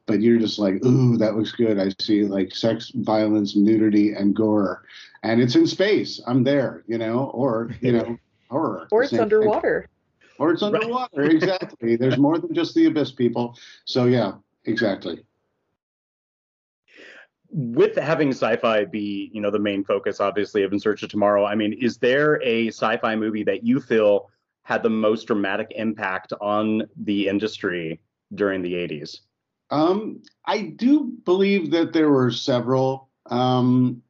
[0.07, 1.79] But you're just like ooh that looks good.
[1.79, 4.83] I see like sex violence nudity and gore.
[5.23, 6.21] And it's in space.
[6.25, 8.17] I'm there you know or you know
[8.49, 8.87] horror.
[8.91, 9.87] Or it's underwater
[10.41, 11.21] or it's underwater.
[11.21, 11.31] Right.
[11.31, 11.95] exactly.
[11.95, 13.55] There's more than just the abyss, people.
[13.85, 14.33] So yeah,
[14.65, 15.23] exactly.
[17.51, 21.45] With having sci-fi be, you know, the main focus, obviously, of In Search of Tomorrow.
[21.45, 24.31] I mean, is there a sci-fi movie that you feel
[24.63, 27.99] had the most dramatic impact on the industry
[28.33, 29.19] during the 80s?
[29.69, 33.09] Um, I do believe that there were several.
[33.27, 34.01] Um,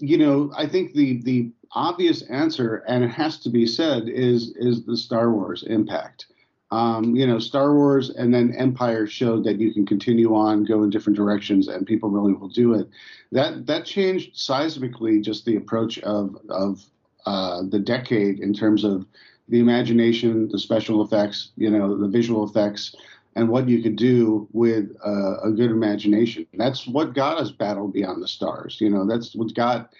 [0.00, 4.54] you know, I think the the obvious answer, and it has to be said, is
[4.56, 6.26] is the Star Wars impact.
[6.72, 10.84] Um, you know, Star Wars and then Empire showed that you can continue on, go
[10.84, 12.88] in different directions, and people really will do it.
[13.32, 16.84] That that changed seismically just the approach of of
[17.26, 19.04] uh, the decade in terms of
[19.48, 22.94] the imagination, the special effects, you know, the visual effects,
[23.36, 26.46] and what you could do with uh, a good imagination.
[26.54, 28.80] That's what got us Battle Beyond the Stars.
[28.80, 29.90] You know, that's what got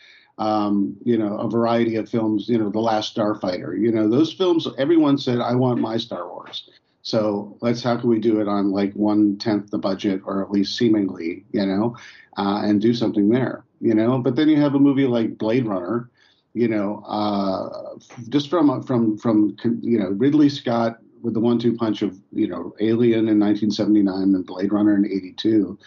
[0.40, 4.32] um, you know, a variety of films, you know, The Last Starfighter, you know, those
[4.32, 6.70] films, everyone said, I want my Star Wars.
[7.02, 10.50] So let's, how can we do it on like one tenth the budget or at
[10.50, 11.94] least seemingly, you know,
[12.38, 14.18] uh, and do something there, you know?
[14.18, 16.08] But then you have a movie like Blade Runner,
[16.54, 17.98] you know, uh,
[18.30, 22.48] just from, from, from, you know, Ridley Scott with the one two punch of, you
[22.48, 25.78] know, Alien in 1979 and Blade Runner in 82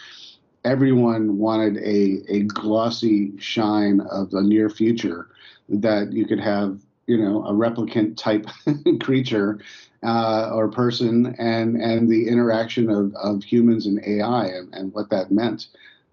[0.64, 5.28] everyone wanted a, a glossy shine of the near future
[5.68, 8.46] that you could have you know a replicant type
[9.02, 9.60] creature
[10.02, 15.10] uh, or person and and the interaction of, of humans and AI and, and what
[15.10, 15.68] that meant.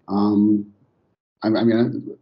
[0.08, 0.72] Um,
[1.42, 2.18] I, I mean, I'm,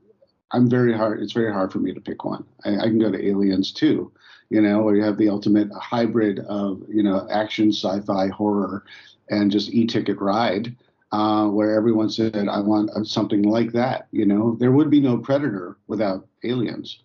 [0.52, 1.20] I'm, very hard.
[1.22, 2.44] It's very hard for me to pick one.
[2.64, 4.12] I, I, can go to Aliens too,
[4.50, 8.84] you know, or you have the ultimate hybrid of you know action, sci-fi, horror,
[9.30, 10.76] and just e-ticket ride.
[11.12, 15.18] Uh, where everyone said, "I want something like that." You know, there would be no
[15.18, 17.00] Predator without Aliens,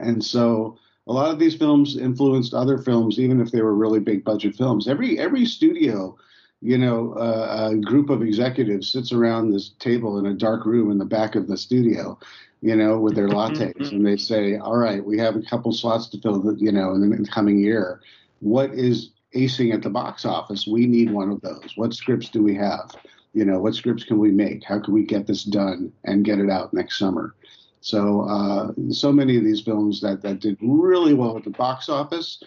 [0.00, 4.00] and so a lot of these films influenced other films, even if they were really
[4.00, 4.88] big budget films.
[4.88, 6.16] Every every studio,
[6.60, 10.90] you know, uh, a group of executives sits around this table in a dark room
[10.90, 12.18] in the back of the studio,
[12.60, 16.08] you know, with their lattes, and they say, "All right, we have a couple slots
[16.08, 18.00] to fill, the, you know, in the coming year.
[18.40, 21.72] What is acing at the box office, we need one of those.
[21.76, 22.94] What scripts do we have?
[23.34, 24.64] You know, what scripts can we make?
[24.64, 27.34] How can we get this done and get it out next summer?
[27.80, 31.88] So, uh, so many of these films that that did really well at the box
[31.88, 32.42] office,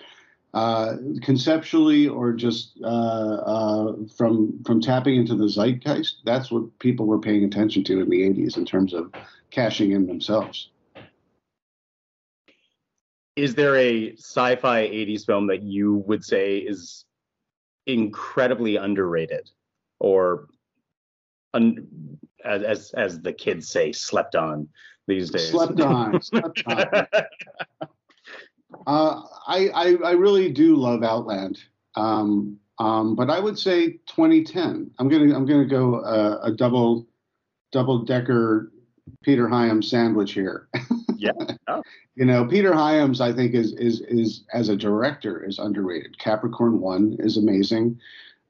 [0.53, 6.17] uh, conceptually or just uh, uh from from tapping into the zeitgeist.
[6.25, 9.13] That's what people were paying attention to in the '80s in terms of
[9.51, 10.69] cashing in themselves.
[13.35, 17.05] Is there a sci-fi 80s film that you would say is
[17.87, 19.49] incredibly underrated
[19.99, 20.47] or
[21.53, 21.87] un,
[22.43, 24.67] as, as as the kids say slept on
[25.07, 25.49] these days?
[25.49, 26.87] Slept on slept on.
[28.87, 31.59] Uh, I, I i really do love outland.
[31.95, 37.05] Um, um, but i would say 2010 i'm gonna i'm gonna go uh, a double
[37.71, 38.71] double decker
[39.23, 40.67] peter hyams sandwich here
[41.17, 41.31] yeah
[41.67, 41.81] oh.
[42.15, 46.19] You know, Peter Hyams, I think, is is is as a director is underrated.
[46.19, 47.99] Capricorn One is amazing.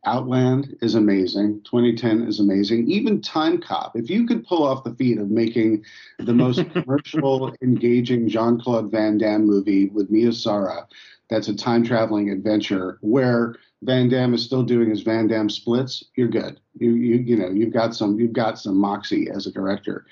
[0.06, 1.62] Outland is amazing.
[1.64, 2.90] 2010 is amazing.
[2.90, 5.86] Even Time Cop, if you could pull off the feat of making
[6.18, 10.88] the most commercial, engaging Jean Claude Van Damme movie with Mia Sara,
[11.30, 16.04] that's a time traveling adventure where Van Damme is still doing his Van Damme splits,
[16.16, 16.60] you're good.
[16.80, 20.08] You you you know you've got some you've got some moxie as a director.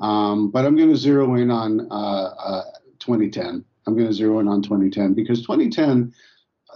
[0.00, 2.64] Um, but I'm going to zero in on uh, uh,
[2.98, 3.64] 2010.
[3.86, 6.12] I'm going to zero in on 2010 because 2010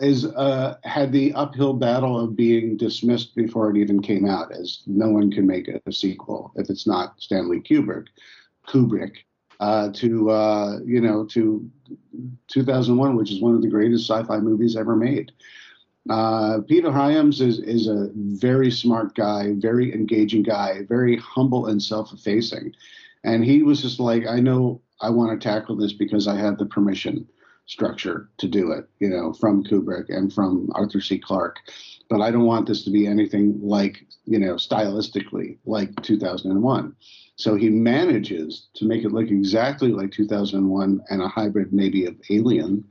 [0.01, 4.83] is uh, had the uphill battle of being dismissed before it even came out, as
[4.87, 8.07] no one can make a, sequel if it's not Stanley Kubrick.
[8.69, 9.17] Kubrick
[9.61, 11.71] uh, to uh, you know to
[12.49, 15.33] 2001, which is one of the greatest sci-fi movies ever made.
[16.09, 21.83] Uh, Peter Hyams is is a very smart guy, very engaging guy, very humble and
[21.83, 22.73] self-effacing,
[23.27, 26.59] and he was just like, I know I want to tackle this because I have
[26.59, 27.29] the permission
[27.67, 31.19] structure to do it, you know, from Kubrick and from Arthur C.
[31.19, 31.59] Clarke.
[32.09, 36.95] But I don't want this to be anything like, you know, stylistically like 2001.
[37.35, 42.15] So he manages to make it look exactly like 2001 and a hybrid maybe of
[42.31, 42.85] Alien,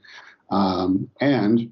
[0.51, 1.71] um, and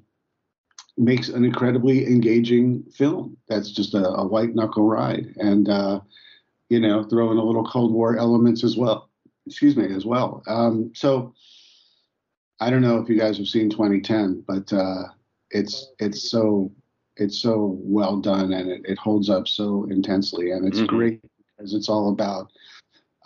[0.96, 3.36] makes an incredibly engaging film.
[3.46, 6.00] That's just a, a white knuckle ride, and uh,
[6.74, 9.08] you know, throw in a little Cold War elements as well
[9.46, 10.42] excuse me, as well.
[10.46, 11.34] Um, so
[12.60, 15.04] I don't know if you guys have seen 2010, but uh,
[15.50, 16.72] it's it's so
[17.16, 20.96] it's so well done and it, it holds up so intensely, and it's mm-hmm.
[20.96, 21.20] great
[21.56, 22.50] because it's all about.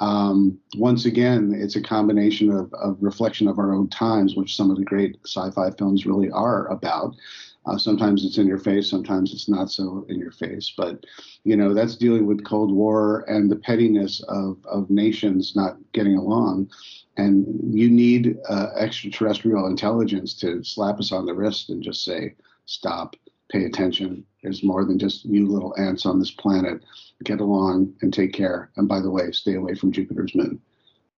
[0.00, 4.70] Um, once again, it's a combination of, of reflection of our own times, which some
[4.70, 7.16] of the great sci-fi films really are about.
[7.66, 10.72] Uh, sometimes it's in your face, sometimes it's not so in your face.
[10.76, 11.04] But
[11.44, 16.16] you know that's dealing with Cold War and the pettiness of of nations not getting
[16.16, 16.70] along,
[17.16, 22.34] and you need uh, extraterrestrial intelligence to slap us on the wrist and just say
[22.64, 23.16] stop,
[23.50, 24.24] pay attention.
[24.42, 26.82] There's more than just you little ants on this planet.
[27.24, 28.70] Get along and take care.
[28.76, 30.60] And by the way, stay away from Jupiter's moon.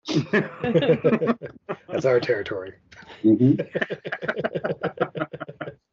[1.89, 2.75] That's our territory.
[3.25, 3.61] Mm-hmm.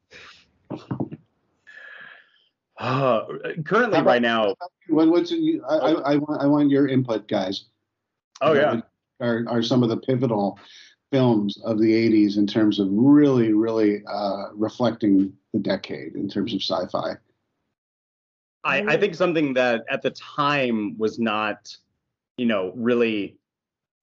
[2.78, 3.26] Uh,
[3.64, 4.54] currently, right now,
[4.90, 7.66] what, what's I, I, I, want I want your input, guys.
[8.42, 8.82] Oh yeah,
[9.22, 10.60] are are some of the pivotal
[11.10, 16.54] films of the '80s in terms of really, really uh, reflecting the decade in terms
[16.54, 17.16] of sci-fi.
[18.66, 21.74] I, I think something that at the time was not,
[22.38, 23.38] you know, really,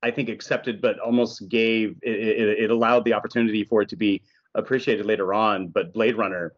[0.02, 3.96] I think accepted, but almost gave it, it, it allowed the opportunity for it to
[3.96, 4.22] be
[4.54, 5.68] appreciated later on.
[5.68, 6.54] But Blade Runner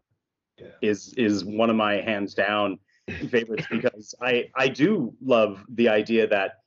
[0.58, 0.66] yeah.
[0.82, 2.78] is is one of my hands down
[3.30, 6.60] favorites because I I do love the idea that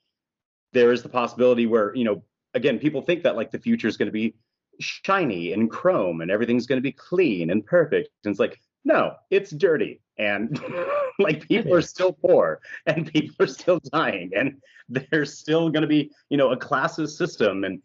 [0.73, 3.97] there is the possibility where you know again people think that like the future is
[3.97, 4.35] going to be
[4.79, 8.09] shiny and chrome and everything's going to be clean and perfect.
[8.23, 10.61] And it's like no it's dirty and
[11.19, 15.87] like people are still poor and people are still dying and there's still going to
[15.87, 17.63] be you know a classes system.
[17.63, 17.81] And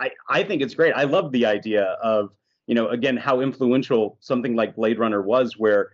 [0.00, 0.92] i i think it's great.
[0.94, 2.30] I love the idea of
[2.66, 5.92] you know, again, how influential something like Blade Runner was, where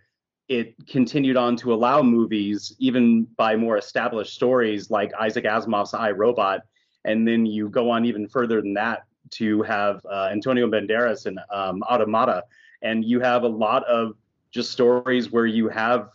[0.49, 6.11] it continued on to allow movies, even by more established stories like Isaac Asimov's I
[6.11, 6.61] Robot,
[7.05, 11.39] and then you go on even further than that to have uh, Antonio Banderas and
[11.51, 12.43] um, Automata,
[12.81, 14.15] and you have a lot of
[14.51, 16.09] just stories where you have.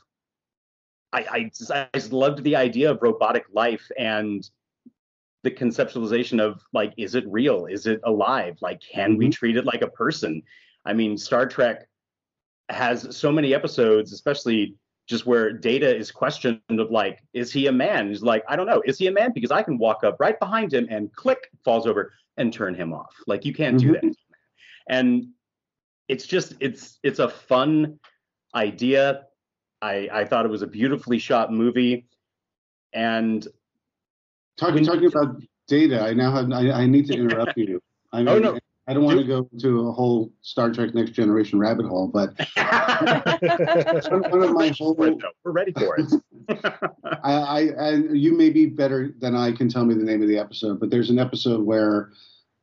[1.12, 4.48] I I just, I just loved the idea of robotic life and
[5.48, 7.66] the conceptualization of like, is it real?
[7.66, 8.58] Is it alive?
[8.60, 9.30] Like, can we mm-hmm.
[9.30, 10.42] treat it like a person?
[10.84, 11.88] I mean, Star Trek
[12.68, 14.74] has so many episodes, especially
[15.06, 18.08] just where data is questioned of like, is he a man?
[18.08, 18.82] He's like, I don't know.
[18.84, 19.32] Is he a man?
[19.34, 22.92] Because I can walk up right behind him and click, falls over and turn him
[22.92, 23.14] off.
[23.26, 24.08] Like you can't do mm-hmm.
[24.08, 24.16] that.
[24.90, 25.28] And
[26.08, 27.98] it's just it's it's a fun
[28.54, 29.24] idea.
[29.80, 32.06] I I thought it was a beautifully shot movie.
[32.92, 33.46] And
[34.58, 37.80] talking talking about data, I now have I, I need to interrupt you.
[38.12, 38.58] I mean, Oh, no.
[38.88, 42.30] I don't want to go to a whole Star Trek Next Generation rabbit hole, but
[44.08, 46.10] one, of my whole we're ready for it.
[47.22, 50.28] I, I, I you may be better than I can tell me the name of
[50.28, 52.12] the episode, but there's an episode where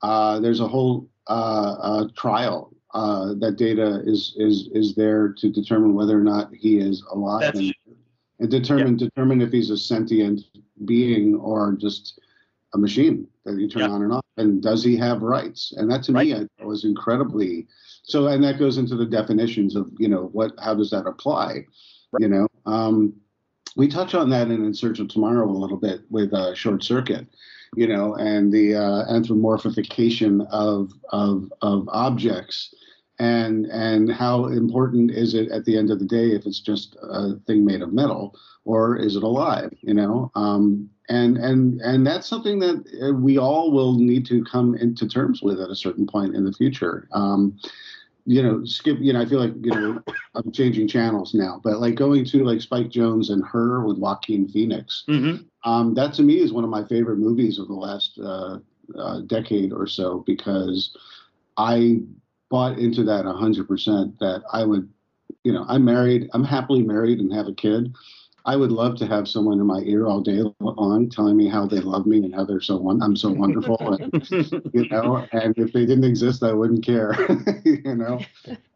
[0.02, 5.52] uh, there's a whole uh, uh, trial uh, that Data is is is there to
[5.52, 7.76] determine whether or not he is alive and,
[8.40, 10.42] and determine determine if he's a sentient
[10.84, 12.20] being or just
[12.74, 14.26] a machine that you turn on and off.
[14.38, 15.74] And does he have rights?
[15.78, 17.68] And that to me I was incredibly
[18.04, 18.28] so.
[18.28, 21.66] And that goes into the definitions of you know what how does that apply?
[22.20, 22.48] You know.
[22.66, 23.14] Um,
[23.76, 26.84] we touch on that in In Search of Tomorrow a little bit with uh, Short
[26.84, 27.28] Circuit,
[27.76, 32.74] you know, and the uh, anthropomorphification of, of of objects,
[33.20, 36.98] and and how important is it at the end of the day if it's just
[37.02, 38.36] a thing made of metal
[38.66, 40.32] or is it alive, you know?
[40.36, 45.08] Um, and and and that's something that uh, we all will need to come into
[45.08, 47.08] terms with at a certain point in the future.
[47.12, 47.60] Um,
[48.26, 48.98] you know, skip.
[49.00, 50.02] You know, I feel like you know
[50.34, 54.48] I'm changing channels now, but like going to like Spike Jonze and Her with Joaquin
[54.48, 55.04] Phoenix.
[55.64, 58.58] Um, that to me is one of my favorite movies of the last uh,
[58.98, 60.96] uh, decade or so because
[61.58, 62.02] I
[62.50, 64.90] bought into that 100% that I would,
[65.44, 67.94] you know, I'm married, I'm happily married and have a kid.
[68.46, 71.66] I would love to have someone in my ear all day long telling me how
[71.66, 74.14] they love me and how they're so one, I'm so wonderful, and,
[74.72, 75.28] you know.
[75.32, 77.16] And if they didn't exist, I wouldn't care,
[77.66, 78.20] you know.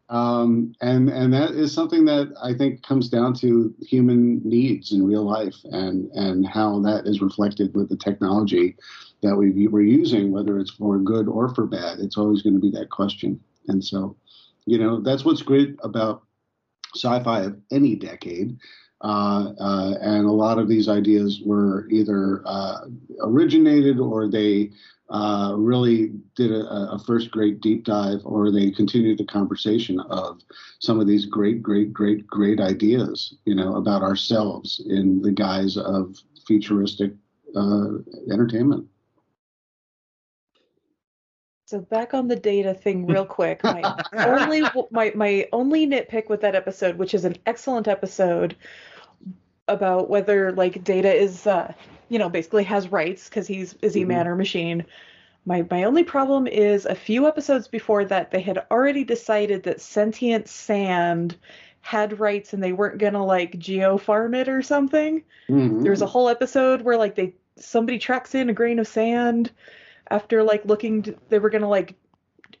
[0.08, 5.06] Um, and and that is something that I think comes down to human needs in
[5.06, 8.76] real life, and and how that is reflected with the technology
[9.22, 12.00] that we we're using, whether it's for good or for bad.
[12.00, 13.40] It's always going to be that question.
[13.68, 14.16] And so,
[14.66, 16.22] you know, that's what's great about
[16.94, 18.58] sci-fi of any decade.
[19.02, 22.80] Uh, uh, and a lot of these ideas were either uh,
[23.22, 24.70] originated or they
[25.08, 30.40] uh, really did a, a first great deep dive or they continued the conversation of
[30.80, 35.76] some of these great, great, great, great ideas, you know, about ourselves in the guise
[35.76, 37.12] of futuristic
[37.56, 37.88] uh,
[38.30, 38.86] entertainment.
[41.70, 43.62] So back on the data thing real quick.
[43.64, 48.56] My only my my only nitpick with that episode, which is an excellent episode
[49.68, 51.72] about whether like data is uh
[52.08, 54.84] you know basically has rights because he's is he man or machine.
[55.46, 59.80] My my only problem is a few episodes before that they had already decided that
[59.80, 61.36] sentient sand
[61.82, 65.22] had rights and they weren't gonna like geo farm it or something.
[65.84, 69.52] There was a whole episode where like they somebody tracks in a grain of sand
[70.10, 71.94] after like looking to, they were gonna like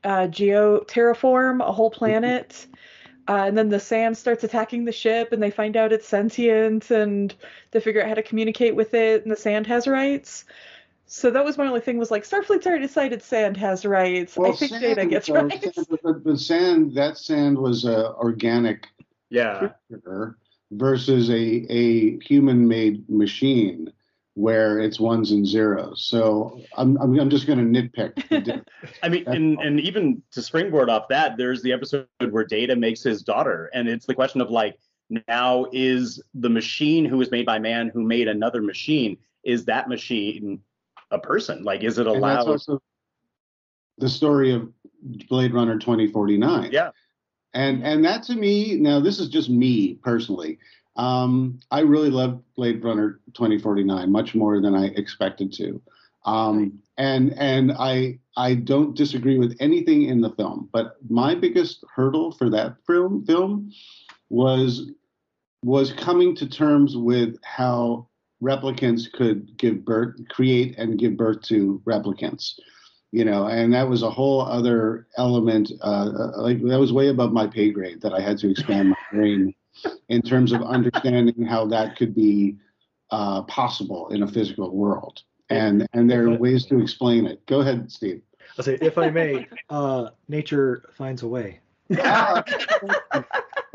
[0.04, 2.66] uh geo terraform a whole planet
[3.28, 6.90] uh, and then the sand starts attacking the ship and they find out it's sentient
[6.90, 7.32] and
[7.70, 10.46] they figure out how to communicate with it and the sand has rights.
[11.06, 14.36] So that was my only thing was like starfleet's already decided sand has rights.
[14.36, 15.74] I think data gets uh, rights.
[15.74, 18.88] sand- but, but sand, that sand was uh, organic
[19.28, 19.70] yeah.
[19.88, 20.36] creature
[20.72, 23.92] versus a, a human-made machine
[24.40, 26.02] where it's ones and zeros.
[26.02, 28.64] So I'm, I'm, I'm just going to nitpick.
[29.02, 33.02] I mean, and, and even to springboard off that, there's the episode where Data makes
[33.02, 34.78] his daughter, and it's the question of like,
[35.28, 39.88] now is the machine who was made by man who made another machine, is that
[39.88, 40.60] machine
[41.10, 41.62] a person?
[41.62, 42.48] Like, is it And that's allowed?
[42.48, 42.80] also
[43.98, 44.72] the story of
[45.28, 46.70] Blade Runner 2049.
[46.72, 46.90] Yeah.
[47.52, 50.58] And and that to me, now this is just me personally.
[51.00, 55.80] Um, I really loved Blade Runner 2049 much more than I expected to.
[56.26, 61.82] Um, and and I I don't disagree with anything in the film, but my biggest
[61.94, 63.72] hurdle for that film film
[64.28, 64.90] was
[65.64, 68.06] was coming to terms with how
[68.42, 72.58] replicants could give birth, create and give birth to replicants.
[73.10, 75.72] You know, and that was a whole other element.
[75.82, 78.90] Uh, uh, like that was way above my pay grade that I had to expand
[78.90, 79.54] my brain
[80.08, 82.56] in terms of understanding how that could be
[83.10, 85.22] uh, possible in a physical world.
[85.48, 87.44] And and there are ways to explain it.
[87.46, 88.22] Go ahead, Steve.
[88.56, 91.60] I'll say, if I may, uh, nature finds a way.
[91.90, 92.46] Thank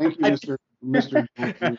[0.00, 0.56] you, Mr.
[0.84, 1.26] Mr.
[1.36, 1.78] Thank you.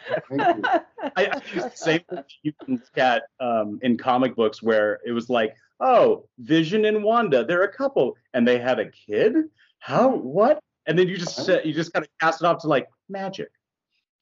[1.16, 2.02] I, I used the same
[2.44, 7.64] mutants cat um, in comic books where it was like, oh, Vision and Wanda, they're
[7.64, 9.36] a couple, and they had a kid.
[9.80, 10.10] How?
[10.10, 10.60] What?
[10.88, 13.50] And then you just said you just kind of cast it off to like magic.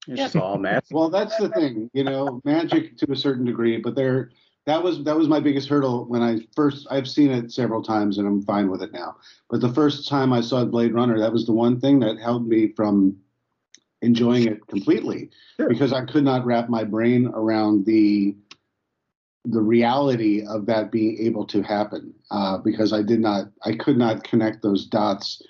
[0.08, 0.86] It's just all magic.
[0.92, 4.32] Well, that's the thing, you know, magic to a certain degree, but there
[4.66, 8.18] that was that was my biggest hurdle when I first I've seen it several times
[8.18, 9.16] and I'm fine with it now.
[9.50, 12.48] But the first time I saw Blade Runner, that was the one thing that held
[12.48, 13.18] me from
[14.02, 15.70] enjoying it completely Sure.
[15.70, 18.36] because I could not wrap my brain around the
[19.46, 23.98] the reality of that being able to happen uh, because I did not I could
[23.98, 25.42] not connect those dots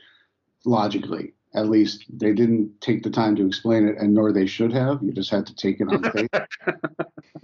[0.65, 1.33] logically.
[1.55, 5.01] At least they didn't take the time to explain it, and nor they should have.
[5.01, 6.29] You just had to take it on faith.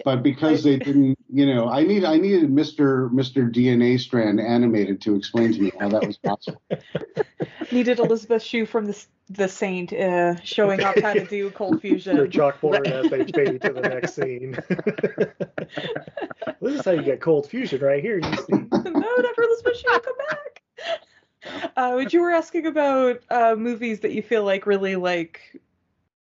[0.04, 3.10] but because they didn't, you know, I need I needed Mr.
[3.12, 3.50] Mr.
[3.50, 6.62] DNA strand animated to explain to me how that was possible.
[7.72, 12.18] Needed Elizabeth Shue from the the Saint uh, showing up how to do cold fusion.
[12.18, 14.58] Their chalkboard as they fade to the next scene.
[16.60, 18.20] this is how you get cold fusion right here.
[18.20, 18.52] You see.
[18.52, 20.62] no, never Elizabeth Shue, come back.
[21.76, 25.60] Uh, but you were asking about uh, movies that you feel like really like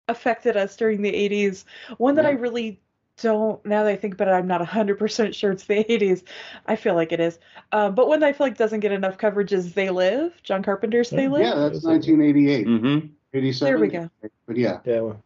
[0.08, 1.64] affected us during the 80s.
[1.98, 2.80] One that I really
[3.20, 6.22] don't, now that I think about it, I'm not 100% sure it's the 80s.
[6.66, 7.38] I feel like it is.
[7.72, 10.62] Uh, but one that I feel like doesn't get enough coverage is They Live, John
[10.62, 11.42] Carpenter's They Live.
[11.42, 13.06] Yeah, that's 1988, Mm-hmm.
[13.34, 13.72] 87.
[13.72, 14.10] There we go.
[14.46, 15.00] But yeah, Yeah.
[15.00, 15.22] Well,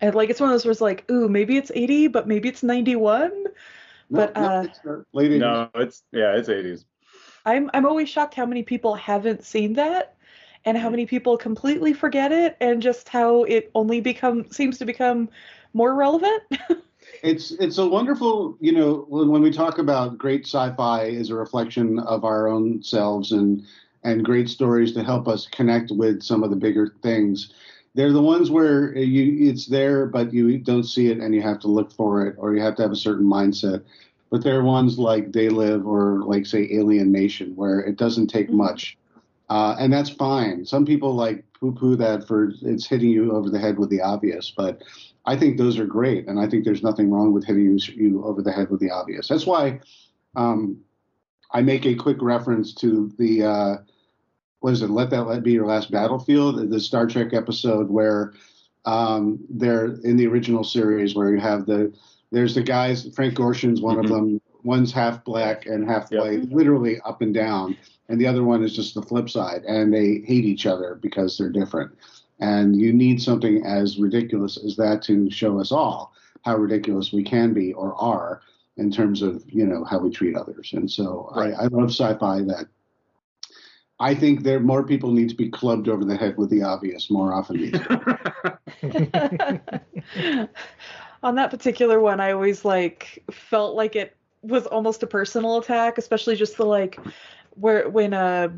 [0.00, 2.48] And like it's one of those where it's like, ooh, maybe it's 80, but maybe
[2.48, 3.30] it's 91.
[3.30, 3.50] No,
[4.10, 5.04] But, no, uh, it's not.
[5.12, 5.38] late 80s.
[5.40, 6.84] No, it's yeah, it's 80s.
[7.44, 10.16] I'm I'm always shocked how many people haven't seen that
[10.64, 10.92] and how mm-hmm.
[10.92, 15.28] many people completely forget it and just how it only become seems to become
[15.72, 16.42] more relevant.
[17.22, 21.34] it's it's a wonderful you know when, when we talk about great sci-fi is a
[21.34, 23.64] reflection of our own selves and
[24.04, 27.52] and great stories to help us connect with some of the bigger things.
[27.94, 31.60] They're the ones where you it's there but you don't see it and you have
[31.60, 33.84] to look for it or you have to have a certain mindset
[34.32, 38.26] but there are ones like they live or like say alien nation where it doesn't
[38.26, 38.98] take much
[39.50, 43.58] uh, and that's fine some people like poo-poo that for it's hitting you over the
[43.60, 44.82] head with the obvious but
[45.24, 48.24] I think those are great, and I think there's nothing wrong with hitting you, you
[48.24, 49.28] over the head with the obvious.
[49.28, 49.80] That's why
[50.34, 50.80] um,
[51.52, 53.76] I make a quick reference to the uh,
[54.60, 54.90] what is it?
[54.90, 58.32] Let that let be your last battlefield, the- the Star Trek episode where
[58.84, 61.92] um, they're in the original series where you have the
[62.32, 64.14] there's the guys Frank Gorshin's one of mm-hmm.
[64.14, 64.40] them.
[64.64, 67.76] One's half black and half white, literally up and down,
[68.08, 71.36] and the other one is just the flip side, and they hate each other because
[71.36, 71.92] they're different.
[72.38, 76.12] And you need something as ridiculous as that to show us all
[76.44, 78.42] how ridiculous we can be or are
[78.76, 80.72] in terms of you know how we treat others.
[80.72, 82.66] And so I, I love sci-fi that
[83.98, 87.10] I think there more people need to be clubbed over the head with the obvious
[87.10, 87.72] more often.
[91.22, 95.98] On that particular one, I always like felt like it was almost a personal attack,
[95.98, 96.98] especially just the like
[97.54, 98.48] where when uh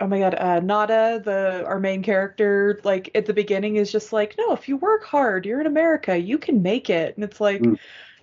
[0.00, 4.12] oh my god, uh Nada, the our main character, like at the beginning is just
[4.12, 7.16] like, no, if you work hard, you're in America, you can make it.
[7.16, 7.64] And it's like,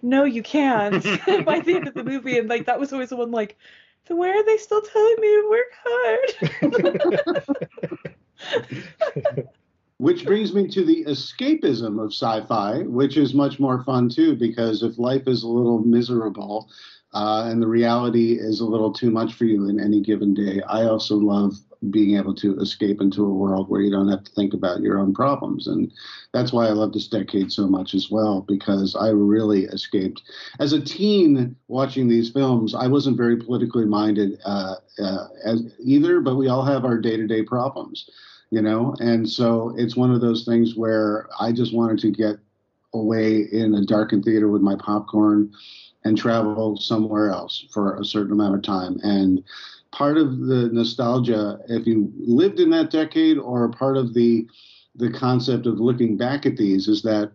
[0.01, 1.03] no, you can't
[1.45, 2.38] by the end of the movie.
[2.38, 3.57] And like that was always the one like,
[4.05, 7.05] then why are they still telling me to work hard?
[10.00, 14.82] Which brings me to the escapism of sci-fi, which is much more fun too, because
[14.82, 16.70] if life is a little miserable
[17.14, 20.62] uh, and the reality is a little too much for you in any given day,
[20.70, 21.54] I also love
[21.89, 25.00] being able to escape into a world where you don't have to think about your
[25.00, 25.68] own problems.
[25.68, 25.91] And
[26.34, 30.22] that's why I love this decade so much as well, because I really escaped.
[30.62, 36.22] As a teen watching these films, I wasn't very politically minded uh, uh, as either,
[36.22, 38.10] but we all have our day to day problems
[38.52, 38.95] you know?
[39.00, 42.38] And so it's one of those things where i just wanted to get
[42.93, 45.52] away in a darkened theater with my popcorn
[46.06, 49.00] and travel somewhere else for a certain amount of time.
[49.04, 49.43] And
[49.91, 54.47] part of the nostalgia if you lived in that decade or part of the
[54.95, 57.32] the concept of looking back at these is that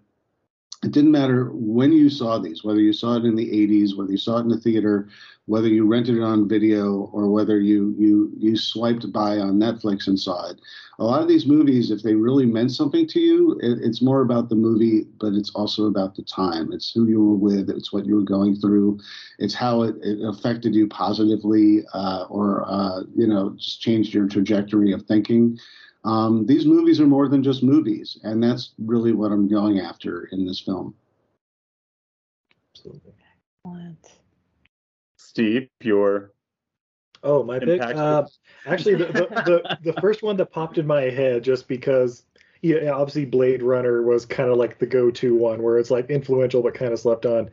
[0.85, 4.11] it didn't matter when you saw these, whether you saw it in the 80s, whether
[4.11, 5.09] you saw it in the theater,
[5.47, 10.07] whether you rented it on video, or whether you you you swiped by on Netflix
[10.07, 10.61] and saw it.
[10.99, 14.21] A lot of these movies, if they really meant something to you, it, it's more
[14.21, 16.71] about the movie, but it's also about the time.
[16.73, 19.01] It's who you were with, it's what you were going through,
[19.39, 24.29] it's how it, it affected you positively, uh, or uh, you know, just changed your
[24.29, 25.59] trajectory of thinking.
[26.05, 30.29] Um, these movies are more than just movies, and that's really what I'm going after
[30.33, 30.95] in this film.
[32.73, 33.13] Absolutely.
[33.65, 34.07] Excellent.
[35.17, 36.35] Steve, your
[37.25, 37.81] Oh, my pick.
[37.81, 38.25] Uh,
[38.67, 42.25] actually, the, the, the the first one that popped in my head just because
[42.61, 46.63] yeah, obviously Blade Runner was kind of like the go-to one where it's like influential
[46.63, 47.51] but kind of slept on.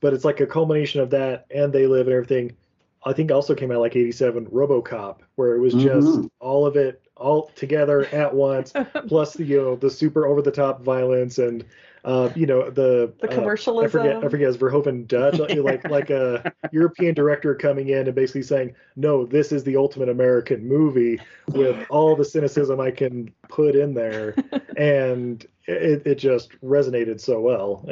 [0.00, 2.56] But it's like a culmination of that and They Live and everything.
[3.04, 6.26] I think also came out like 87 RoboCop where it was just mm-hmm.
[6.40, 8.72] all of it all together at once
[9.08, 11.64] plus the you know the super over the top violence and
[12.04, 14.00] uh, you know the the commercialism.
[14.00, 14.24] Uh, I forget.
[14.24, 14.48] I forget.
[14.48, 19.52] Is Verhoeven Dutch like like a European director coming in and basically saying, "No, this
[19.52, 24.34] is the ultimate American movie with all the cynicism I can put in there,"
[24.76, 27.84] and it, it just resonated so well.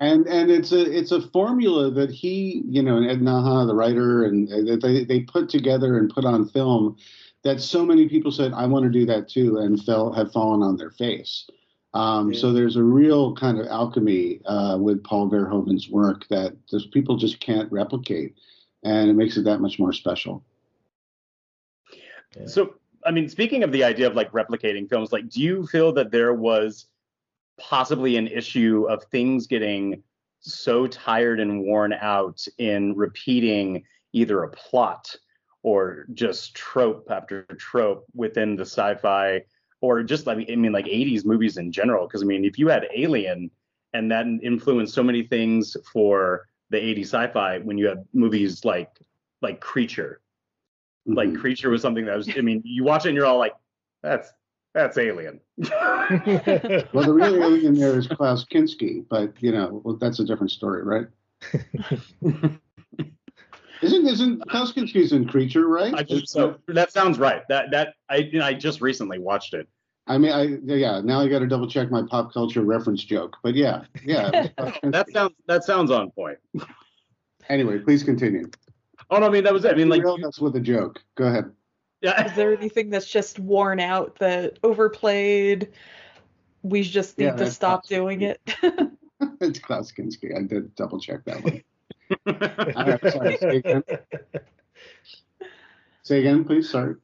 [0.00, 3.74] and and it's a it's a formula that he you know and Ed Naha the
[3.74, 4.48] writer and
[4.80, 6.96] they they put together and put on film
[7.48, 10.62] that so many people said I want to do that too and fell have fallen
[10.62, 11.48] on their face.
[11.94, 12.40] Um, yeah.
[12.40, 17.16] So there's a real kind of alchemy uh, with Paul Verhoeven's work that just people
[17.16, 18.36] just can't replicate,
[18.82, 20.44] and it makes it that much more special.
[22.36, 22.46] Yeah.
[22.46, 22.74] So,
[23.06, 26.10] I mean, speaking of the idea of like replicating films, like, do you feel that
[26.10, 26.86] there was
[27.58, 30.02] possibly an issue of things getting
[30.40, 35.16] so tired and worn out in repeating either a plot
[35.62, 39.42] or just trope after trope within the sci-fi
[39.80, 42.68] or just like I mean like 80s movies in general because I mean if you
[42.68, 43.50] had Alien
[43.94, 48.90] and that influenced so many things for the 80s sci-fi when you have movies like
[49.42, 50.20] like Creature
[51.08, 51.16] mm-hmm.
[51.16, 53.54] like Creature was something that was I mean you watch it and you're all like
[54.02, 54.32] that's
[54.74, 55.40] that's Alien.
[55.58, 55.70] well,
[56.92, 60.82] the real alien there is Klaus Kinski, but you know well, that's a different story,
[60.82, 61.06] right?
[63.82, 65.94] Isn't isn't Klaus Kinski's in Creature, right?
[65.94, 66.56] I think so.
[66.68, 67.42] That sounds right.
[67.48, 69.68] That that I you know, I just recently watched it.
[70.06, 71.00] I mean, I yeah.
[71.00, 74.48] Now I got to double check my pop culture reference joke, but yeah, yeah.
[74.82, 76.38] that sounds that sounds on point.
[77.48, 78.50] Anyway, please continue.
[79.10, 79.72] Oh no, I mean that was it.
[79.72, 81.00] I mean like that's with a joke.
[81.14, 81.52] Go ahead.
[82.00, 82.26] Yeah.
[82.26, 85.72] Is there anything that's just worn out, that overplayed?
[86.62, 88.40] We just need yeah, to stop Klaus doing it.
[89.40, 90.36] it's Klaus Kinski.
[90.36, 91.62] I did double check that one.
[92.26, 93.82] Say again.
[96.02, 96.70] Say again, please.
[96.70, 96.94] Sorry.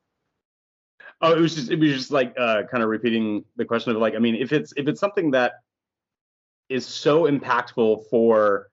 [1.21, 3.99] Oh, it was just it was just like uh, kind of repeating the question of
[3.99, 5.53] like, I mean, if it's if it's something that
[6.69, 8.71] is so impactful for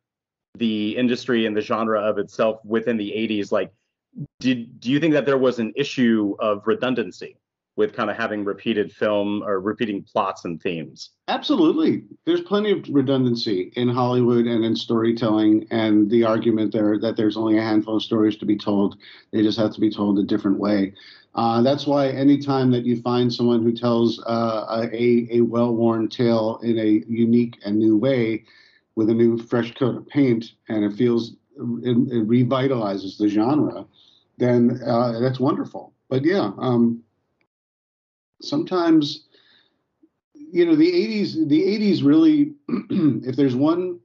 [0.56, 3.74] the industry and the genre of itself within the 80s, like,
[4.40, 7.38] did do you think that there was an issue of redundancy?
[7.76, 11.12] With kind of having repeated film or repeating plots and themes.
[11.28, 12.04] Absolutely.
[12.26, 17.38] There's plenty of redundancy in Hollywood and in storytelling, and the argument there that there's
[17.38, 18.98] only a handful of stories to be told.
[19.32, 20.94] They just have to be told a different way.
[21.34, 26.10] Uh, that's why anytime that you find someone who tells uh, a, a well worn
[26.10, 28.44] tale in a unique and new way
[28.96, 31.32] with a new fresh coat of paint and it feels
[31.84, 33.86] it, it revitalizes the genre,
[34.38, 35.94] then uh, that's wonderful.
[36.10, 37.04] But yeah, um,
[38.42, 39.28] sometimes
[40.52, 42.54] you know the 80s the 80s really
[43.28, 44.00] if there's one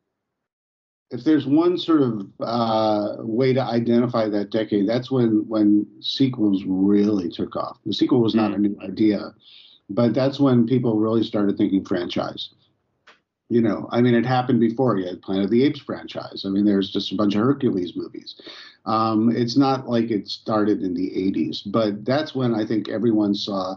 [1.11, 6.65] if there's one sort of uh, way to identify that decade that's when when sequels
[6.67, 7.79] really took off.
[7.85, 9.35] The sequel was not a new idea
[9.89, 12.51] but that's when people really started thinking franchise.
[13.49, 16.45] You know i mean it happened before you had planet of the apes franchise.
[16.47, 18.41] I mean there's just a bunch of hercules movies.
[18.85, 23.35] Um, it's not like it started in the 80s but that's when i think everyone
[23.35, 23.77] saw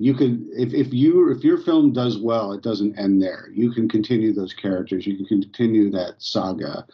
[0.00, 3.50] you could if, if you if your film does well it doesn't end there.
[3.52, 5.06] You can continue those characters.
[5.06, 6.86] You can continue that saga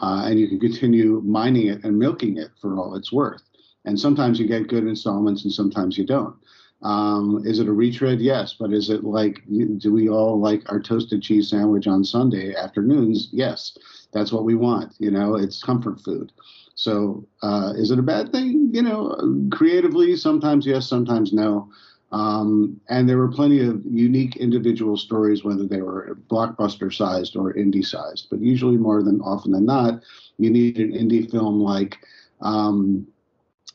[0.00, 3.42] uh, and you can continue mining it and milking it for all it's worth.
[3.84, 6.34] And sometimes you get good installments and sometimes you don't.
[6.82, 8.20] Um, is it a retread?
[8.20, 8.54] Yes.
[8.58, 9.40] But is it like
[9.78, 13.28] do we all like our toasted cheese sandwich on sunday afternoons?
[13.32, 13.78] Yes.
[14.12, 16.32] That's what we want you know it's comfort food.
[16.74, 18.70] So uh, is it a bad thing?
[18.72, 21.70] You know creatively sometimes yes sometimes no
[22.10, 27.52] um, and there were plenty of unique individual stories, whether they were blockbuster sized or
[27.52, 28.28] indie sized.
[28.30, 30.02] But usually, more than often than not,
[30.38, 31.98] you need an indie film like,
[32.40, 33.06] um,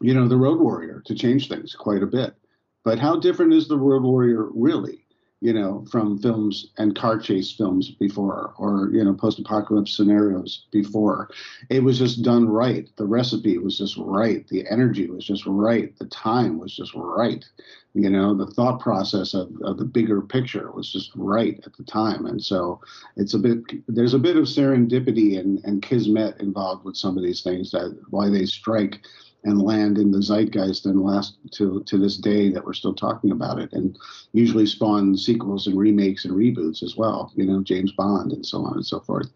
[0.01, 2.33] you know, The Road Warrior to change things quite a bit.
[2.83, 5.02] But how different is The Road Warrior really?
[5.43, 11.29] You know, from films and car chase films before, or you know, post-apocalypse scenarios before.
[11.69, 12.89] It was just done right.
[12.95, 14.47] The recipe was just right.
[14.47, 15.93] The energy was just right.
[15.99, 17.43] The time was just right.
[17.93, 21.83] You know, the thought process of, of the bigger picture was just right at the
[21.83, 22.25] time.
[22.25, 22.79] And so
[23.17, 27.23] it's a bit there's a bit of serendipity and, and kismet involved with some of
[27.23, 29.01] these things that why they strike
[29.43, 33.31] and land in the zeitgeist and last to to this day that we're still talking
[33.31, 33.97] about it and
[34.31, 38.63] usually spawn sequels and remakes and reboots as well you know james bond and so
[38.63, 39.29] on and so forth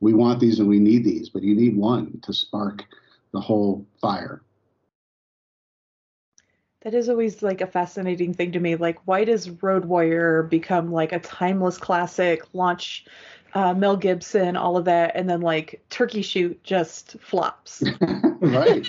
[0.00, 2.84] we want these and we need these but you need one to spark
[3.32, 4.42] the whole fire
[6.82, 8.74] That is always like a fascinating thing to me.
[8.74, 13.04] Like, why does Road Warrior become like a timeless classic, launch
[13.54, 17.82] uh, Mel Gibson, all of that, and then like Turkey Shoot just flops?
[18.40, 18.88] right.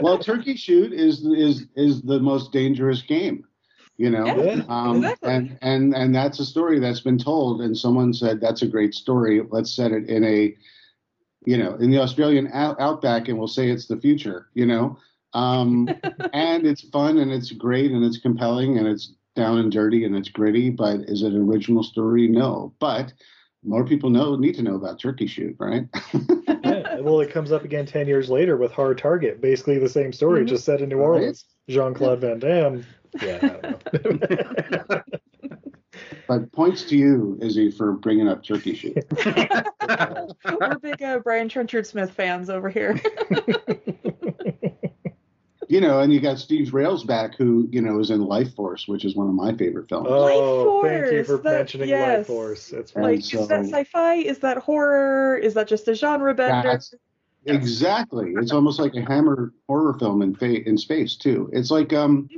[0.00, 3.44] well, Turkey Shoot is is is the most dangerous game,
[3.96, 4.24] you know.
[4.26, 5.32] Yeah, um, exactly.
[5.32, 8.94] And and and that's a story that's been told, and someone said that's a great
[8.94, 9.42] story.
[9.50, 10.56] Let's set it in a,
[11.44, 14.98] you know, in the Australian out- outback, and we'll say it's the future, you know.
[15.34, 15.88] Um,
[16.32, 20.16] and it's fun and it's great and it's compelling and it's down and dirty and
[20.16, 20.70] it's gritty.
[20.70, 22.28] But is it an original story?
[22.28, 22.74] No.
[22.78, 23.12] But
[23.64, 25.86] more people know need to know about Turkey Shoot, right?
[26.64, 29.40] yeah, well, it comes up again 10 years later with Hard Target.
[29.40, 30.48] Basically the same story, Mhm.
[30.48, 31.44] just set in New Orleans.
[31.68, 32.84] Jean Claude Van Damme.
[33.20, 33.38] Yeah.
[33.42, 35.02] I don't know.
[36.28, 38.96] But points to you, Izzy, for bringing up Turkey Shoot.
[39.26, 42.98] We're big uh, Brian Trenchard Smith fans over here.
[45.72, 49.06] You know, and you got Steve Railsback, who you know is in Life Force, which
[49.06, 50.06] is one of my favorite films.
[50.10, 52.18] Oh, thank you for that- mentioning yes.
[52.18, 52.72] Life Force.
[52.72, 53.34] It's And like, right.
[53.34, 54.14] is that sci-fi?
[54.16, 55.38] Is that horror?
[55.38, 56.62] Is that just a genre bender?
[56.68, 56.94] That's-
[57.46, 58.34] Exactly.
[58.36, 61.50] It's almost like a Hammer horror film in fa- in space too.
[61.52, 62.28] It's like um,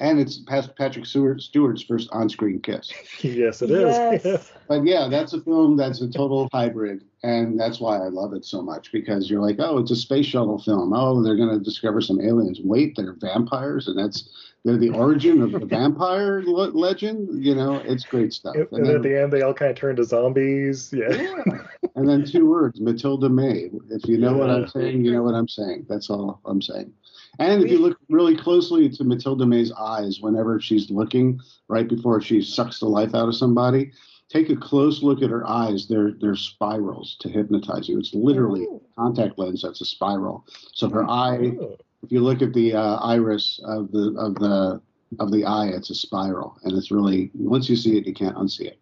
[0.00, 2.90] and it's Pat- Patrick Stewart, Stewart's first on-screen kiss.
[3.22, 4.24] yes, it is.
[4.24, 4.52] Yes.
[4.68, 8.44] But yeah, that's a film that's a total hybrid, and that's why I love it
[8.44, 10.92] so much because you're like, oh, it's a space shuttle film.
[10.92, 12.60] Oh, they're going to discover some aliens.
[12.62, 14.28] Wait, they're vampires, and that's
[14.64, 17.44] they're the origin of the vampire le- legend.
[17.44, 18.56] You know, it's great stuff.
[18.56, 20.92] and And then at the end, they all kind of turn to zombies.
[20.92, 21.12] Yeah.
[21.12, 21.58] yeah.
[21.94, 23.70] and then two words, Mathilda May.
[23.90, 25.86] If you know what I'm saying, you know what I'm saying.
[25.88, 26.92] That's all I'm saying.
[27.38, 32.20] And if you look really closely to Mathilda May's eyes, whenever she's looking right before
[32.20, 33.92] she sucks the life out of somebody,
[34.32, 35.86] take a close look at her eyes.
[35.86, 37.98] They're they're spirals to hypnotize you.
[37.98, 38.80] It's literally Ooh.
[38.98, 40.46] contact lens that's a spiral.
[40.72, 41.76] So her eye, Oh.
[42.02, 44.80] if you look at the uh, iris of the of the
[45.20, 48.36] of the eye, it's a spiral, and it's really once you see it, you can't
[48.36, 48.78] unsee it.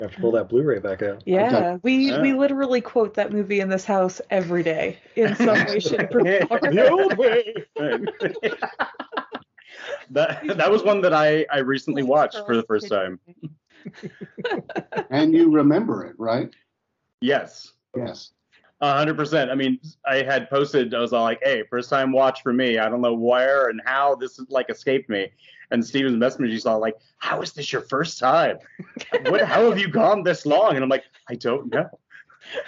[0.00, 1.22] I have to pull that Blu-ray back out.
[1.26, 2.22] Yeah, we Yeah.
[2.22, 6.20] we literally quote that movie in this house every day in some way, shape, or
[6.46, 6.74] form.
[6.74, 7.52] The old way.
[10.10, 13.18] that that was one that I I recently watched for the first time.
[15.10, 16.50] And you remember it, right?
[17.20, 17.72] Yes.
[17.96, 18.32] Yes.
[18.80, 19.50] A hundred percent.
[19.50, 20.94] I mean, I had posted.
[20.94, 22.78] I was all like, "Hey, first time watch for me.
[22.78, 25.28] I don't know where and how this like escaped me."
[25.72, 28.58] And Steven's message, he's all like, "How is this your first time?
[29.26, 29.42] What?
[29.42, 31.88] How have you gone this long?" And I'm like, "I don't know.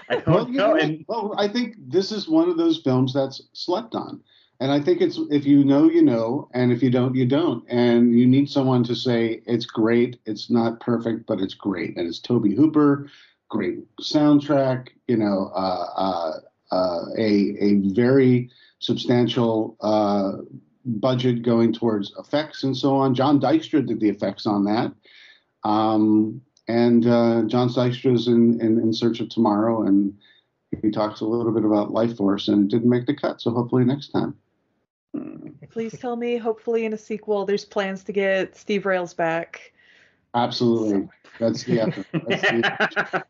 [0.09, 3.15] I don't Well, know." know, And well, I think this is one of those films
[3.15, 4.21] that's slept on.
[4.61, 7.65] And I think it's if you know, you know, and if you don't, you don't.
[7.69, 10.21] And you need someone to say it's great.
[10.27, 11.97] It's not perfect, but it's great.
[11.97, 13.09] And it's Tobe Hooper,
[13.49, 14.89] great soundtrack.
[15.09, 16.33] You know, uh, uh,
[16.71, 18.51] uh, a a very
[18.81, 20.43] substantial uh,
[20.85, 23.15] budget going towards effects and so on.
[23.15, 24.93] John Dykstra did the effects on that.
[25.65, 30.15] Um, and uh, John Dykstra's in, in In Search of Tomorrow, and
[30.83, 33.41] he talks a little bit about Life Force, and it didn't make the cut.
[33.41, 34.37] So hopefully next time.
[35.71, 39.57] Please tell me, hopefully in a sequel, there's plans to get Steve Railsback.
[40.35, 41.09] Absolutely,
[41.39, 42.07] that's the effort.
[42.27, 43.25] That's the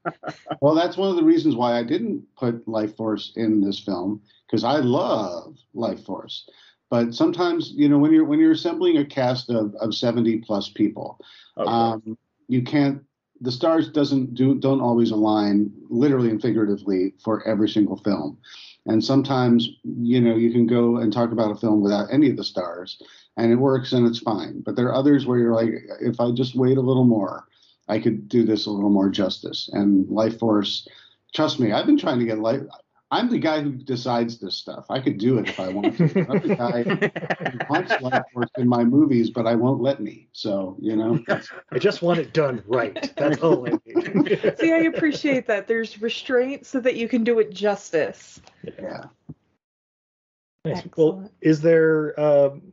[0.60, 4.22] well, that's one of the reasons why I didn't put Life Force in this film
[4.46, 6.48] because I love Life Force.
[6.90, 10.68] But sometimes, you know, when you're when you're assembling a cast of, of 70 plus
[10.70, 11.18] people,
[11.56, 11.70] Okay.
[11.70, 12.18] um,
[12.48, 13.02] you can't
[13.40, 18.38] the stars doesn't do don't always align literally and figuratively for every single film
[18.86, 22.36] and sometimes you know you can go and talk about a film without any of
[22.36, 23.00] the stars
[23.36, 24.60] and it works and it's fine.
[24.60, 25.70] But there are others where you're like
[26.00, 27.46] if i just wait a little more
[27.88, 29.68] i could do this a little more justice.
[29.72, 30.86] And life force
[31.34, 32.62] trust me i've been trying to get life
[33.10, 36.04] i'm the guy who decides this stuff i could do it if i want to
[36.28, 40.28] i'm the guy who wants life force in my movies but i won't let me
[40.32, 43.12] so you know that's I just want it done right.
[43.16, 44.54] That's all I need.
[44.58, 45.68] See, I appreciate that.
[45.68, 48.40] There's restraint so that you can do it justice.
[48.64, 49.04] yeah
[50.64, 50.82] Nice.
[50.96, 52.72] Well, is there, um,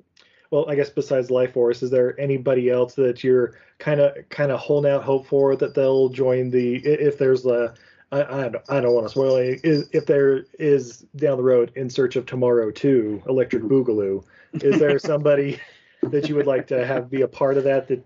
[0.51, 4.51] well, I guess besides Life Force, is there anybody else that you're kind of kind
[4.51, 7.75] of holding out hope for that they'll join the if there's a
[8.11, 9.61] I, I don't, I don't want to spoil it.
[9.63, 14.79] Is, if there is down the road in search of tomorrow too, Electric Boogaloo, is
[14.79, 15.59] there somebody
[16.03, 18.05] that you would like to have be a part of that that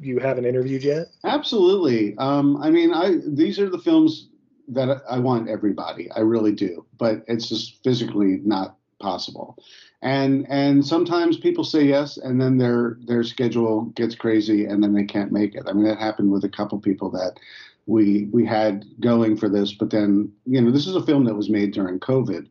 [0.00, 1.08] you haven't interviewed yet?
[1.24, 2.16] Absolutely.
[2.18, 4.28] Um, I mean, I these are the films
[4.68, 6.10] that I want everybody.
[6.10, 9.58] I really do, but it's just physically not possible.
[10.02, 14.94] And and sometimes people say yes, and then their their schedule gets crazy, and then
[14.94, 15.64] they can't make it.
[15.66, 17.38] I mean, that happened with a couple people that
[17.86, 21.34] we we had going for this, but then you know this is a film that
[21.34, 22.48] was made during COVID,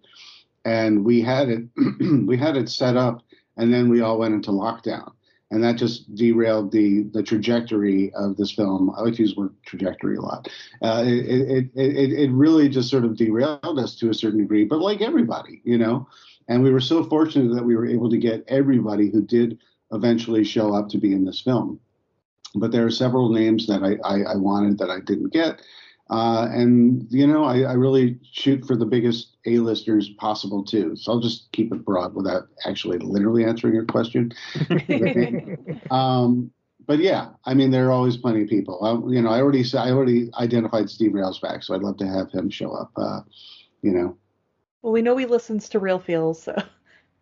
[0.64, 1.64] and we had it
[2.26, 3.22] we had it set up,
[3.58, 5.12] and then we all went into lockdown,
[5.52, 8.90] and that just derailed the the trajectory of this film.
[8.96, 10.48] I like to use the word trajectory a lot.
[10.82, 14.64] Uh, it, it, it it really just sort of derailed us to a certain degree,
[14.64, 16.08] but like everybody, you know.
[16.48, 19.58] And we were so fortunate that we were able to get everybody who did
[19.92, 21.80] eventually show up to be in this film.
[22.56, 25.62] But there are several names that I, I, I wanted that I didn't get.
[26.10, 30.96] Uh, and, you know, I, I, really shoot for the biggest A-listers possible, too.
[30.96, 34.32] So I'll just keep it broad without actually literally answering your question.
[35.90, 36.52] um,
[36.86, 38.84] but yeah, I mean, there are always plenty of people.
[38.84, 42.32] I, you know, I already I already identified Steve Railsback, so I'd love to have
[42.32, 42.92] him show up.
[42.96, 43.22] Uh,
[43.82, 44.16] you know,
[44.82, 46.56] well, we know he listens to Real Feels, so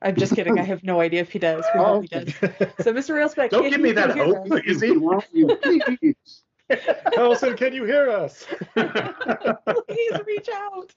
[0.03, 0.59] I'm just kidding.
[0.59, 1.65] I have no idea if he does.
[1.73, 2.01] We oh.
[2.01, 2.33] he does.
[2.81, 3.15] So, Mr.
[3.15, 4.79] Railsback, don't give me that hope, please.
[4.81, 6.43] please.
[7.17, 8.45] Allison, can you hear us?
[8.75, 10.93] please reach out.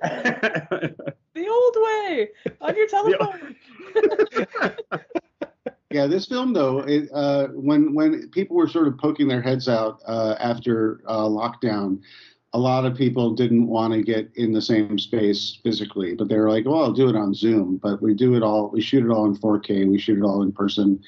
[0.00, 2.28] the old way
[2.62, 3.56] on your telephone.
[5.90, 9.68] yeah, this film though, it, uh, when when people were sort of poking their heads
[9.68, 12.00] out uh, after uh, lockdown,
[12.56, 16.38] a lot of people didn't want to get in the same space physically, but they
[16.38, 18.70] were like, "Well, I'll do it on Zoom." But we do it all.
[18.70, 19.86] We shoot it all in 4K.
[19.86, 21.02] We shoot it all in person.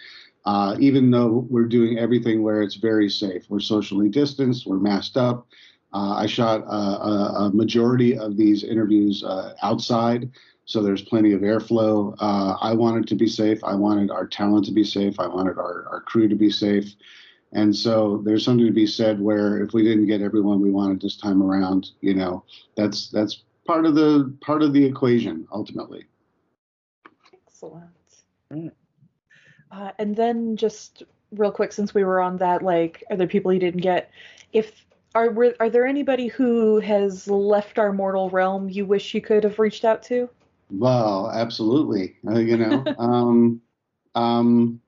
[0.45, 5.17] Uh, even though we're doing everything where it's very safe, we're socially distanced, we're masked
[5.17, 5.47] up.
[5.95, 6.81] Uh, I shot a,
[7.11, 10.31] a, a, majority of these interviews uh, outside,
[10.67, 12.15] so there's plenty of airflow.
[12.19, 13.65] Uh, I wanted to be safe.
[13.65, 15.19] I wanted our talent to be safe.
[15.19, 16.95] I wanted our, our crew to be safe.
[17.53, 21.01] And so there's something to be said where if we didn't get everyone we wanted
[21.01, 22.45] this time around, you know,
[22.77, 26.05] that's that's part of the part of the equation ultimately.
[27.47, 27.91] Excellent.
[28.53, 28.73] Mm.
[29.71, 33.53] Uh, and then just real quick, since we were on that, like, are there people
[33.53, 34.11] you didn't get?
[34.53, 34.85] If
[35.15, 39.45] are were, are there anybody who has left our mortal realm you wish you could
[39.45, 40.29] have reached out to?
[40.71, 42.17] Well, absolutely.
[42.27, 43.61] Uh, you know, um,
[44.15, 44.81] um,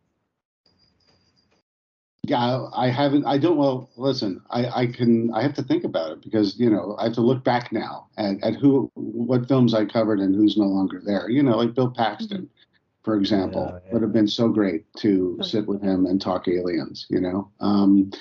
[2.31, 3.27] yeah, I haven't.
[3.27, 3.57] I don't.
[3.57, 5.35] Well, listen, I, I can.
[5.35, 8.07] I have to think about it because you know I have to look back now
[8.19, 11.29] at, at who, what films I covered and who's no longer there.
[11.29, 12.49] You know, like Bill Paxton,
[13.03, 13.93] for example, yeah, yeah.
[13.93, 17.07] would have been so great to sit with him and talk aliens.
[17.11, 18.13] You know, um,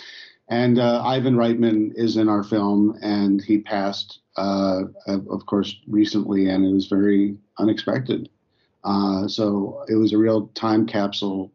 [0.47, 6.49] and uh, Ivan Reitman is in our film, and he passed, uh, of course, recently,
[6.49, 8.28] and it was very unexpected.
[8.84, 11.51] Uh, so it was a real time capsule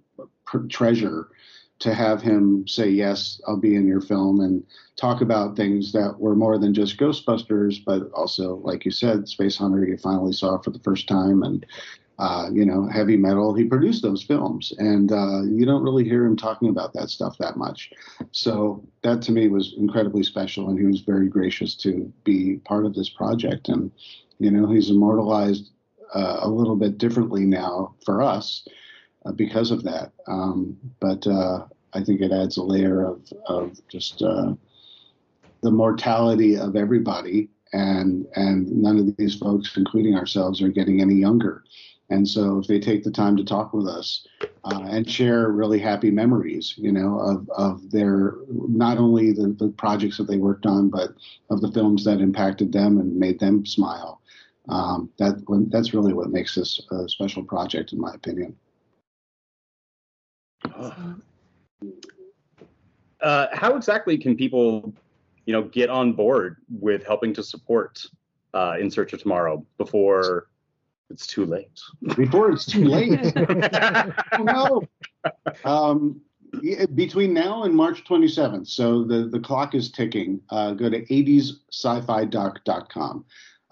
[0.69, 1.31] treasure
[1.79, 4.65] to have him say yes i'll be in your film and
[4.97, 9.57] talk about things that were more than just ghostbusters but also like you said space
[9.57, 11.67] hunter you finally saw for the first time and
[12.19, 16.25] uh, you know heavy metal he produced those films and uh, you don't really hear
[16.25, 17.91] him talking about that stuff that much.
[18.31, 22.87] So that to me was incredibly special and he was very gracious to be part
[22.87, 23.91] of this project and
[24.39, 25.71] you know he's immortalized
[26.15, 28.67] uh, a little bit differently now for us
[29.25, 30.13] uh, because of that.
[30.27, 34.55] Um, but uh, I think it adds a layer of, of just uh,
[35.63, 41.15] the mortality of everybody, and and none of these folks, including ourselves, are getting any
[41.15, 41.65] younger.
[42.11, 44.27] And so, if they take the time to talk with us
[44.65, 49.71] uh, and share really happy memories, you know, of, of their not only the, the
[49.71, 51.15] projects that they worked on, but
[51.49, 54.21] of the films that impacted them and made them smile,
[54.69, 58.55] um, that that's really what makes this a special project, in my opinion.
[63.21, 64.93] Uh, how exactly can people,
[65.47, 68.05] you know, get on board with helping to support
[68.53, 70.49] uh, In Search of Tomorrow before
[71.11, 71.81] it's too late?
[72.17, 73.35] Before it's too late.
[74.41, 74.83] no.
[75.65, 76.21] Um,
[76.95, 83.25] between now and March 27th, so the, the clock is ticking, uh, go to 80ssci-fi.com.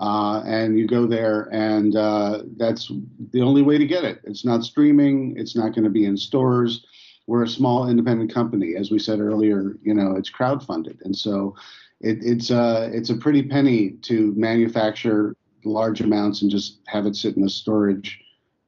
[0.03, 2.91] Uh, and you go there, and uh, that's
[3.31, 4.21] the only way to get it.
[4.25, 5.37] It's not streaming.
[5.37, 6.85] It's not going to be in stores.
[7.29, 9.77] We're a small independent company, as we said earlier.
[9.81, 11.55] You know, it's crowdfunded, and so
[12.01, 17.07] it, it's a uh, it's a pretty penny to manufacture large amounts and just have
[17.07, 18.19] it sit in a storage,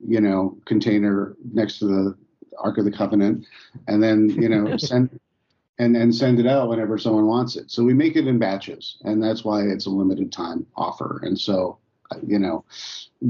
[0.07, 2.16] you know, container next to the
[2.59, 3.45] Ark of the Covenant,
[3.89, 5.18] and then you know send
[5.79, 7.70] and and send it out whenever someone wants it.
[7.70, 11.20] So we make it in batches, and that's why it's a limited time offer.
[11.25, 11.79] And so,
[12.27, 12.64] you know,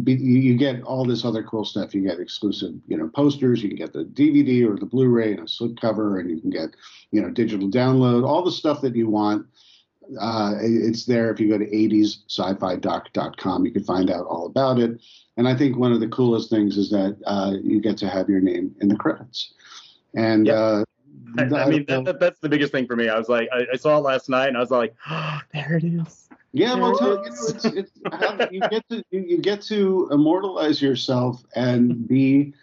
[0.02, 1.94] be, you get all this other cool stuff.
[1.94, 3.62] You get exclusive, you know, posters.
[3.62, 6.70] You can get the DVD or the Blu-ray and a slipcover, and you can get,
[7.10, 8.26] you know, digital download.
[8.26, 9.46] All the stuff that you want.
[10.20, 13.64] Uh, it's there if you go to 80ssci-fi.com.
[13.64, 15.00] You can find out all about it.
[15.38, 18.28] And I think one of the coolest things is that uh, you get to have
[18.28, 19.54] your name in the credits.
[20.14, 20.56] And yep.
[20.56, 20.84] uh,
[21.38, 23.08] I, I mean, that, that, that's the biggest thing for me.
[23.08, 25.76] I was like, I, I, saw it last night, and I was like, oh, there
[25.76, 26.28] it is.
[26.52, 30.80] Yeah, well, you, know, it's, it's how, you get to you, you get to immortalize
[30.80, 32.54] yourself and be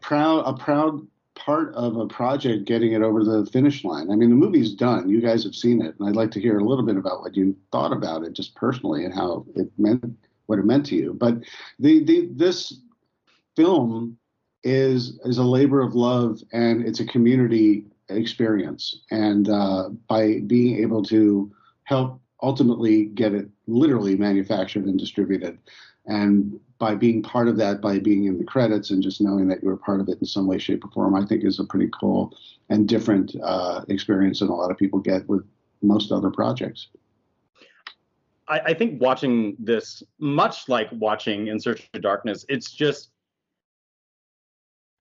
[0.00, 4.10] proud a proud part of a project getting it over the finish line.
[4.10, 5.10] I mean, the movie's done.
[5.10, 7.36] You guys have seen it, and I'd like to hear a little bit about what
[7.36, 10.16] you thought about it, just personally, and how it meant
[10.46, 11.12] what it meant to you.
[11.12, 11.42] But
[11.78, 12.80] the, the this
[13.56, 14.16] film
[14.64, 19.00] is is a labor of love, and it's a community experience.
[19.10, 21.52] And uh, by being able to
[21.84, 25.58] help ultimately get it literally manufactured and distributed,
[26.06, 29.62] and by being part of that, by being in the credits and just knowing that
[29.62, 31.64] you were part of it in some way, shape, or form, I think is a
[31.64, 32.36] pretty cool
[32.70, 35.44] and different uh, experience than a lot of people get with
[35.80, 36.88] most other projects.
[38.48, 43.11] I, I think watching this, much like watching In Search of Darkness, it's just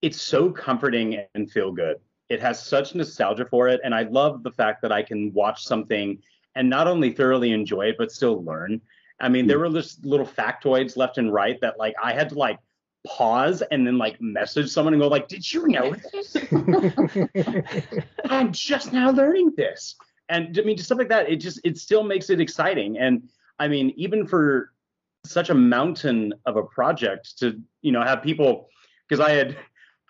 [0.01, 1.97] it's so comforting and feel good.
[2.29, 5.63] It has such nostalgia for it, and I love the fact that I can watch
[5.63, 6.17] something
[6.55, 8.81] and not only thoroughly enjoy it but still learn.
[9.19, 9.73] I mean, there hmm.
[9.73, 12.59] were just little factoids left and right that like I had to like
[13.07, 16.37] pause and then like message someone and go like, "Did you know this?
[18.25, 19.95] I'm just now learning this."
[20.29, 21.29] And I mean, just stuff like that.
[21.29, 22.97] It just it still makes it exciting.
[22.97, 23.29] And
[23.59, 24.73] I mean, even for
[25.25, 28.69] such a mountain of a project to you know have people
[29.07, 29.57] because I had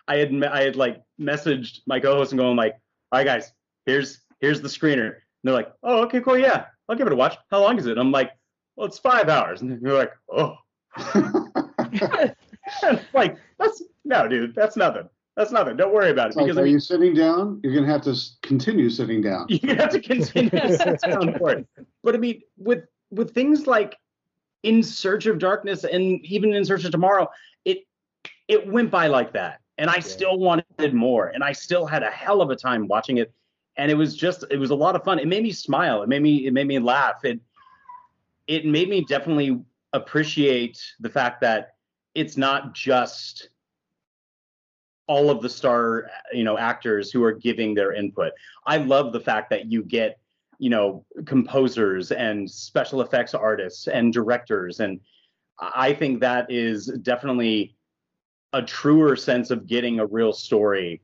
[0.08, 2.74] I had I had like messaged my co-host and going like,
[3.12, 3.52] "All right, guys,
[3.86, 7.16] here's here's the screener." And they're like, "Oh, okay, cool, yeah, I'll give it a
[7.16, 7.36] watch.
[7.50, 8.32] How long is it?" I'm like,
[8.76, 10.56] "Well, it's five hours." And they're like, "Oh."
[13.14, 15.08] like that's no, dude, that's nothing.
[15.36, 15.76] That's nothing.
[15.76, 16.36] Don't worry about it.
[16.36, 17.60] Because are I mean, you sitting down?
[17.62, 19.46] You're gonna have to continue sitting down.
[19.48, 21.66] You have to continue sitting down for it.
[22.02, 23.96] But I mean, with with things like
[24.62, 27.28] In Search of Darkness and even In Search of Tomorrow,
[27.64, 27.78] it
[28.48, 30.00] it went by like that, and I yeah.
[30.00, 33.32] still wanted more, and I still had a hell of a time watching it,
[33.76, 35.18] and it was just it was a lot of fun.
[35.18, 36.02] It made me smile.
[36.02, 37.24] It made me it made me laugh.
[37.24, 37.40] It
[38.46, 39.62] it made me definitely
[39.92, 41.74] appreciate the fact that
[42.14, 43.48] it's not just
[45.06, 48.32] all of the star you know actors who are giving their input
[48.66, 50.18] i love the fact that you get
[50.58, 55.00] you know composers and special effects artists and directors and
[55.58, 57.74] i think that is definitely
[58.52, 61.00] a truer sense of getting a real story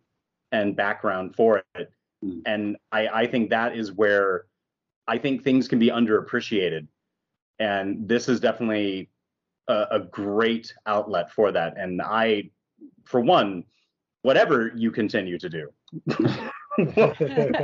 [0.53, 1.93] and background for it
[2.25, 2.41] mm.
[2.47, 4.45] and I, I think that is where
[5.07, 6.87] i think things can be underappreciated
[7.59, 9.09] and this is definitely
[9.69, 12.51] a, a great outlet for that and i
[13.05, 13.65] for one
[14.23, 15.71] whatever you continue to do.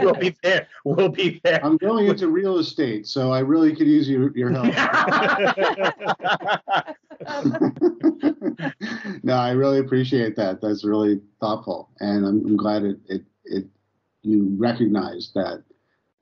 [0.02, 0.66] we'll be there.
[0.84, 1.64] We'll be there.
[1.64, 4.74] I'm going into real estate, so I really could use your, your help.
[9.22, 10.60] no, I really appreciate that.
[10.60, 13.66] That's really thoughtful, and I'm, I'm glad it, it it
[14.22, 15.62] you recognize that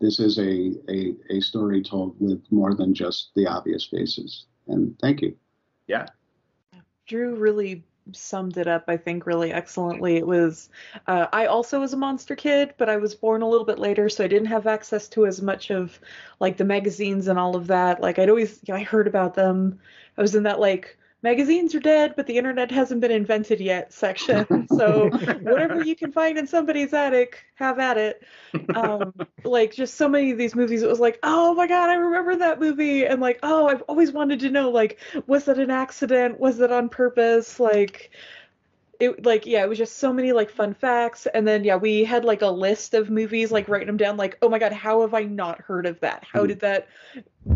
[0.01, 4.47] this is a, a a story told with more than just the obvious faces.
[4.68, 5.36] And thank you.
[5.86, 6.07] Yeah.
[7.07, 10.16] Drew really summed it up, I think, really excellently.
[10.16, 10.68] It was,
[11.07, 14.09] uh, I also was a monster kid, but I was born a little bit later,
[14.09, 16.00] so I didn't have access to as much of
[16.40, 18.00] like the magazines and all of that.
[18.00, 19.78] Like I'd always, you know, I heard about them.
[20.18, 23.92] I was in that like magazines are dead, but the internet hasn't been invented yet
[23.92, 24.46] section.
[24.72, 25.10] So
[25.42, 28.22] whatever you can find in somebody's attic, have at it.
[28.74, 29.12] Um,
[29.44, 32.36] like just so many of these movies, it was like, oh my god, I remember
[32.36, 36.40] that movie, and like, oh, I've always wanted to know, like, was that an accident?
[36.40, 37.60] Was it on purpose?
[37.60, 38.10] Like.
[39.03, 42.05] It, like yeah it was just so many like fun facts and then yeah we
[42.05, 45.00] had like a list of movies like writing them down like oh my god how
[45.00, 46.46] have i not heard of that how hmm.
[46.46, 46.86] did that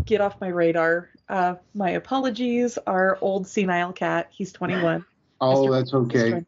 [0.05, 2.77] get off my radar uh, my apologies.
[2.87, 4.27] Our old senile cat.
[4.31, 5.05] He's 21.
[5.39, 5.71] Oh, Mr.
[5.71, 6.45] that's okay.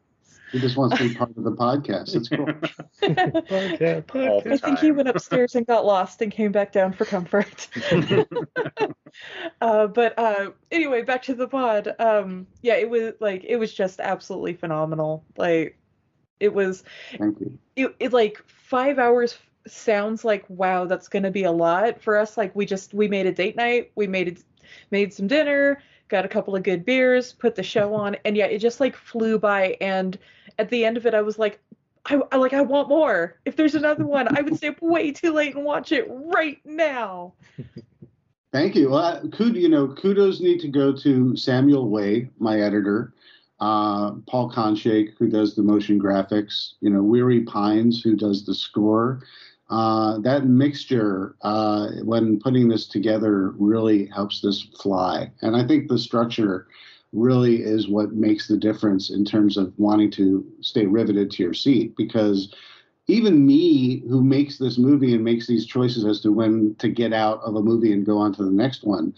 [0.52, 2.16] He just wants to be part of the podcast.
[2.16, 2.46] It's cool.
[2.46, 4.52] podcast, podcast.
[4.52, 7.68] I think he went upstairs and got lost and came back down for comfort.
[9.62, 11.94] uh, but uh, anyway, back to the pod.
[12.00, 15.24] Um, yeah, it was like it was just absolutely phenomenal.
[15.38, 15.78] Like
[16.40, 16.84] it was.
[17.18, 17.60] Thank you.
[17.76, 19.38] It, it like five hours
[19.68, 22.38] sounds like wow, that's gonna be a lot for us.
[22.38, 23.92] Like we just we made a date night.
[23.96, 24.44] We made it
[24.92, 28.46] made some dinner, got a couple of good beers, put the show on, and yeah,
[28.46, 29.78] it just like flew by.
[29.82, 30.18] And
[30.60, 31.60] at the end of it, I was like,
[32.06, 33.40] I, I like I want more.
[33.46, 36.60] If there's another one, I would stay up way too late and watch it right
[36.66, 37.34] now.
[38.52, 38.90] Thank you.
[38.90, 43.14] Well, kud, you know, kudos need to go to Samuel Way, my editor,
[43.60, 48.56] uh, Paul Konshake, who does the motion graphics, you know, Weary Pines, who does the
[48.56, 49.22] score,
[49.70, 55.32] uh, that mixture, uh, when putting this together, really helps this fly.
[55.42, 56.68] And I think the structure
[57.12, 61.54] really is what makes the difference in terms of wanting to stay riveted to your
[61.54, 62.54] seat because
[63.08, 67.12] even me who makes this movie and makes these choices as to when to get
[67.12, 69.14] out of a movie and go on to the next one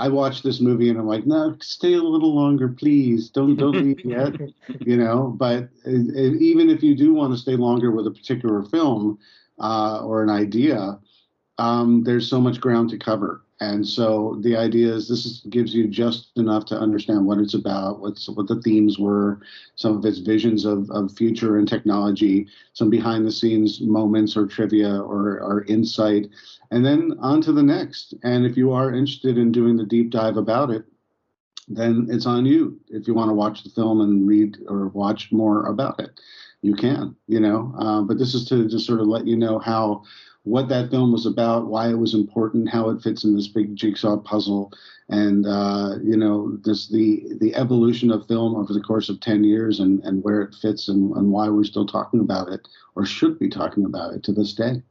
[0.00, 3.28] I watch this movie and I'm like, no, stay a little longer, please.
[3.28, 4.34] Don't don't leave yet,
[4.80, 5.34] you know.
[5.36, 9.18] But it, it, even if you do want to stay longer with a particular film
[9.58, 10.98] uh, or an idea,
[11.58, 13.42] um, there's so much ground to cover.
[13.60, 17.52] And so the idea is this is, gives you just enough to understand what it's
[17.52, 19.40] about, what's what the themes were,
[19.74, 24.46] some of its visions of, of future and technology, some behind the scenes moments or
[24.46, 26.30] trivia or, or insight,
[26.70, 28.14] and then on to the next.
[28.22, 30.86] And if you are interested in doing the deep dive about it,
[31.68, 32.80] then it's on you.
[32.88, 36.18] If you want to watch the film and read or watch more about it,
[36.62, 37.74] you can, you know.
[37.78, 40.02] Uh, but this is to just sort of let you know how
[40.44, 43.76] what that film was about, why it was important, how it fits in this big
[43.76, 44.72] jigsaw puzzle,
[45.08, 49.44] and uh, you know, this the the evolution of film over the course of ten
[49.44, 53.04] years, and and where it fits, and, and why we're still talking about it, or
[53.04, 54.82] should be talking about it to this day.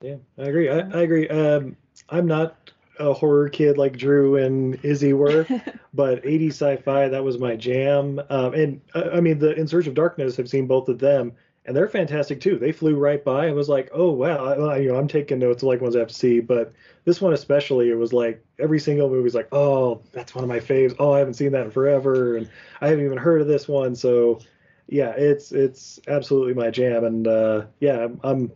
[0.00, 0.68] Yeah, I agree.
[0.68, 1.28] I, I agree.
[1.28, 1.76] Um,
[2.10, 5.46] I'm not a horror kid like Drew and Izzy were,
[5.94, 8.20] but 80s sci-fi that was my jam.
[8.30, 11.32] Um, and uh, I mean, the In Search of Darkness, I've seen both of them,
[11.66, 12.58] and they're fantastic too.
[12.58, 13.48] They flew right by.
[13.48, 16.08] I was like, oh wow, I, you know, I'm taking notes like ones I have
[16.08, 16.72] to see, but
[17.04, 20.48] this one especially, it was like every single movie is like, oh, that's one of
[20.48, 20.94] my faves.
[20.98, 22.48] Oh, I haven't seen that in forever, and
[22.80, 23.94] I haven't even heard of this one.
[23.94, 24.40] So,
[24.88, 28.52] yeah, it's it's absolutely my jam, and uh, yeah, I'm, I'm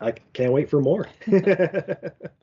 [0.00, 1.08] I can't wait for more.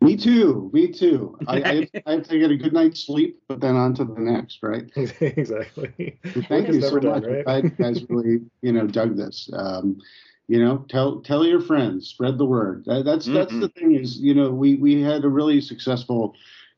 [0.01, 0.69] me too.
[0.73, 1.37] Me too.
[1.47, 4.19] I, I, I, have to get a good night's sleep, but then on to the
[4.19, 4.91] next, right?
[5.21, 6.19] exactly.
[6.49, 7.45] thank you so done, much.
[7.45, 7.63] Right?
[7.63, 9.49] You guys really, you know, dug this.
[9.53, 10.01] Um,
[10.47, 12.83] you know, tell tell your friends, spread the word.
[12.85, 13.35] That, that's mm-hmm.
[13.35, 16.35] that's the thing is, you know, we we had a really successful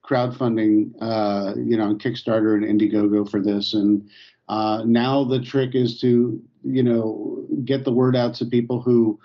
[0.08, 4.10] crowdfunding, uh, you know, on Kickstarter and Indiegogo for this, and
[4.48, 9.20] uh, now the trick is to, you know, get the word out to people who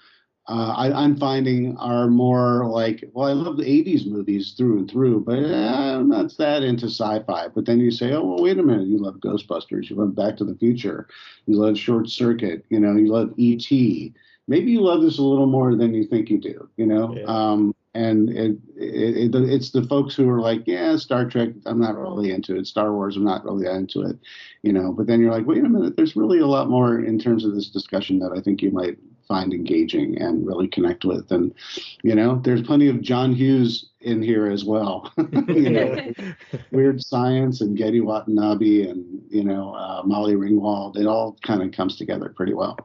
[0.49, 4.90] uh, I, am finding are more like, well, I love the 80s movies through and
[4.90, 7.47] through, but eh, I'm not that into sci fi.
[7.49, 8.88] But then you say, oh, well, wait a minute.
[8.88, 9.88] You love Ghostbusters.
[9.88, 11.07] You love Back to the Future.
[11.47, 12.64] You love Short Circuit.
[12.70, 14.14] You know, you love E.T.
[14.49, 17.14] Maybe you love this a little more than you think you do, you know?
[17.16, 17.24] Yeah.
[17.26, 21.78] Um, and it, it, it, it's the folks who are like, yeah, Star Trek, I'm
[21.78, 22.66] not really into it.
[22.66, 24.18] Star Wars, I'm not really into it,
[24.62, 24.93] you know.
[24.93, 27.55] But then you're like, wait a minute, there's really a lot more in terms of
[27.55, 31.30] this discussion that I think you might find engaging and really connect with.
[31.30, 31.54] And
[32.02, 35.12] you know, there's plenty of John Hughes in here as well.
[35.48, 36.12] you know,
[36.70, 40.96] weird science and Gedde Watanabe and you know uh, Molly Ringwald.
[40.96, 42.78] It all kind of comes together pretty well.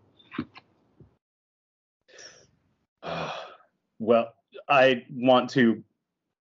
[3.99, 4.35] Well,
[4.69, 5.83] I want to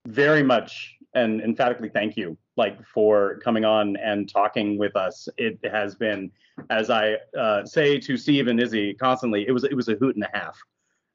[0.07, 5.29] very much and emphatically thank you like for coming on and talking with us.
[5.39, 6.31] It has been,
[6.71, 10.17] as I uh, say to Steve and Izzy constantly, it was it was a hoot
[10.17, 10.59] and a half.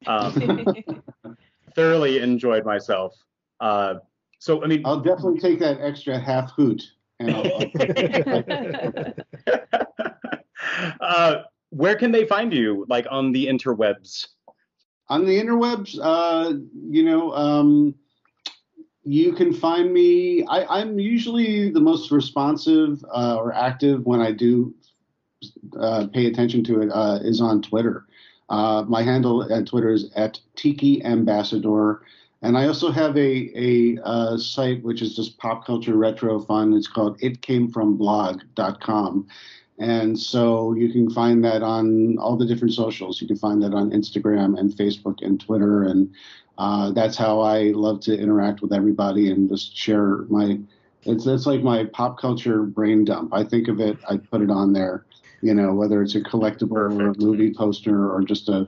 [0.06, 0.76] Um,
[1.76, 3.16] thoroughly enjoyed myself.
[3.60, 3.96] Uh,
[4.40, 6.84] so I mean, I'll definitely take that extra half hoot.
[7.20, 7.52] And I'll,
[8.28, 9.14] I'll
[11.02, 11.36] uh,
[11.70, 12.86] where can they find you?
[12.90, 14.28] Like on the interwebs?
[15.10, 16.58] On the interwebs, uh,
[16.90, 17.32] you know.
[17.34, 17.96] Um,
[19.08, 20.44] you can find me.
[20.46, 24.76] I, am usually the most responsive uh, or active when I do
[25.80, 26.90] uh, pay attention to it.
[26.92, 28.06] Uh, is on Twitter.
[28.50, 32.02] Uh, my handle at Twitter is at Tiki Ambassador.
[32.42, 36.74] And I also have a, a uh, site which is just pop culture retro fun.
[36.74, 39.28] It's called itcamefromblog.com.
[39.80, 43.22] And so you can find that on all the different socials.
[43.22, 46.14] You can find that on Instagram and Facebook and Twitter and
[46.58, 50.60] uh, that's how I love to interact with everybody and just share my.
[51.04, 53.34] It's it's like my pop culture brain dump.
[53.34, 55.06] I think of it, I put it on there.
[55.42, 57.02] You know, whether it's a collectible Perfect.
[57.02, 58.68] or a movie poster or just a,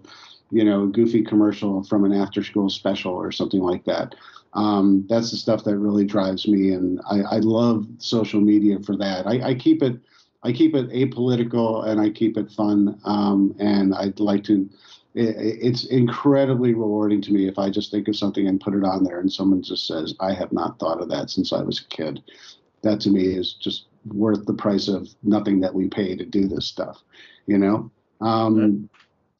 [0.52, 4.14] you know, goofy commercial from an after school special or something like that.
[4.54, 8.96] Um, that's the stuff that really drives me, and I, I love social media for
[8.98, 9.28] that.
[9.28, 10.00] I, I keep it.
[10.44, 13.00] I keep it apolitical and I keep it fun.
[13.04, 14.70] Um, and I'd like to
[15.16, 19.04] it's incredibly rewarding to me if I just think of something and put it on
[19.04, 21.96] there and someone just says, I have not thought of that since I was a
[21.96, 22.24] kid.
[22.84, 26.48] That to me is just worth the price of nothing that we pay to do
[26.48, 27.02] this stuff,
[27.48, 27.92] you know?
[28.22, 28.90] Um,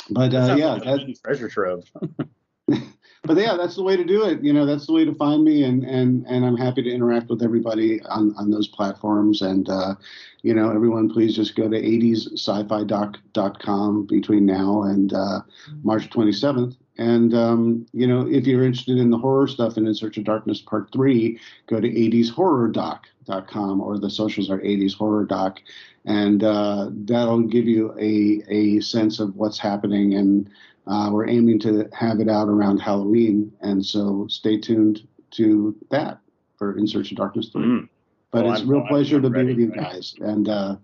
[0.10, 1.84] but uh, yeah, that, treasure trove.
[3.24, 4.44] but yeah, that's the way to do it.
[4.44, 7.30] You know, that's the way to find me, and and and I'm happy to interact
[7.30, 9.42] with everybody on on those platforms.
[9.42, 9.96] And uh,
[10.42, 15.42] you know, everyone, please just go to 80s-sci-fi-doc.com between now and uh,
[15.84, 16.78] March 27th.
[16.98, 20.26] And um, you know, if you're interested in the horror stuff and In Search of
[20.26, 25.62] Darkness Part Three, go to 80shorrordoc.com horrordoc.com or the socials are 80s horror doc.
[26.06, 30.16] And uh, that'll give you a, a sense of what's happening.
[30.16, 30.50] And
[30.90, 33.52] uh, we're aiming to have it out around Halloween.
[33.62, 36.20] And so stay tuned to that
[36.58, 37.62] for In Search of Darkness 3.
[37.64, 37.90] Mm.
[38.32, 39.92] But Well, it's a I'm- real I'm pleasure to be ready, with you right?
[39.94, 40.16] guys.
[40.20, 40.76] And uh,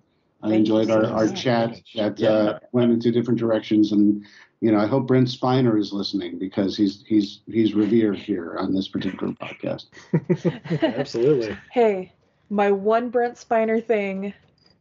[0.43, 1.41] I Thank enjoyed our, so our much.
[1.43, 2.29] chat that Yeah.
[2.29, 3.91] uh, went into different directions.
[3.91, 4.23] And,
[4.61, 8.73] you know, I hope Brent Spiner is listening because he's he's he's revered here on
[8.73, 9.85] this particular podcast.
[10.81, 11.57] Absolutely.
[11.71, 12.13] Hey,
[12.49, 14.33] my one Brent Spiner thing.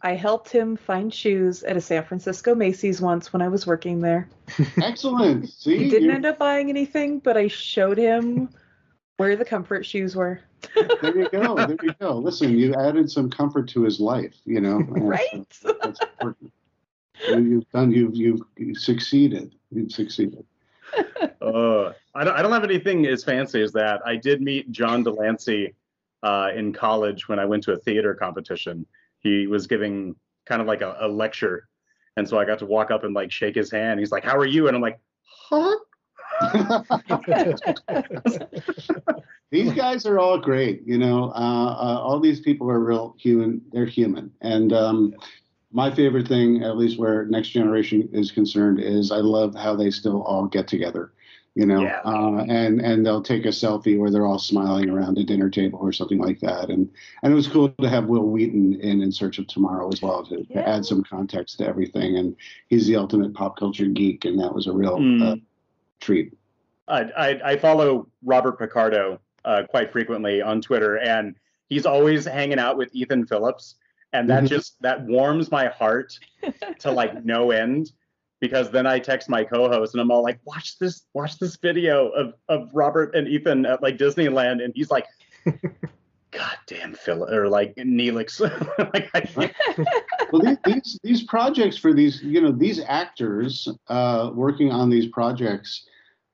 [0.05, 4.01] I helped him find shoes at a San Francisco Macy's once when I was working
[4.01, 4.29] there.
[4.81, 5.49] Excellent.
[5.63, 8.51] See, He didn't you're- end up buying anything, but I showed him
[9.17, 10.41] where the comfort shoes were.
[10.75, 11.55] there you go.
[11.57, 12.19] There you go.
[12.19, 14.35] Listen, you added some comfort to his life.
[14.45, 15.59] You know, and Right?
[15.83, 16.53] That's important.
[17.29, 17.91] You've done.
[17.91, 19.55] You've you've you've succeeded.
[19.71, 20.45] You've succeeded.
[21.41, 24.01] Uh, I don't, I don't have anything as fancy as that.
[24.05, 25.75] I did meet John de Lancie
[26.23, 28.85] uh, in college when I went to a theater competition.
[29.25, 30.15] He was giving
[30.47, 31.67] kind of like a, a lecture,
[32.17, 33.99] and so I got to walk up and like shake his hand.
[33.99, 35.77] He's like, "How are you?" And I'm like, "Huh."
[39.51, 40.83] these guys are all great.
[40.85, 43.63] You know, uh, uh, all these people are real human.
[43.73, 44.33] They're human.
[44.41, 45.15] And um,
[45.73, 49.91] my favorite thing, at least where Next Generation is concerned, is I love how they
[49.91, 51.13] still all get together.
[51.55, 52.01] You know, Yeah.
[52.05, 55.79] uh, and and they'll take a selfie where they're all smiling around a dinner table
[55.81, 56.69] or something like that.
[56.69, 56.91] And
[57.23, 60.25] and it was cool to have Wil Wheaton in In Search of Tomorrow as well
[60.27, 62.17] to, to add some context to everything.
[62.17, 62.35] And
[62.69, 65.23] he's the ultimate pop culture geek, and that was a real Mm.
[65.23, 65.37] uh,
[66.01, 66.33] treat.
[66.89, 71.37] I, I, I follow Robert Picardo uh, quite frequently on Twitter, and
[71.69, 73.77] he's always hanging out with Ethan Phillips,
[74.13, 74.49] and that Mhm.
[74.49, 76.19] just that warms my heart
[76.81, 77.93] to like no end.
[78.45, 82.11] Because then I text my co-host and I'm all like, "Watch this, watch this video
[82.11, 85.07] of of Robert and Ethan at like Disneyland," and he's like,
[86.31, 88.39] "God damn Phil," or like Neelix.
[88.93, 89.35] like,
[90.31, 95.07] well, these, these these projects for these you know these actors uh, working on these
[95.07, 95.87] projects,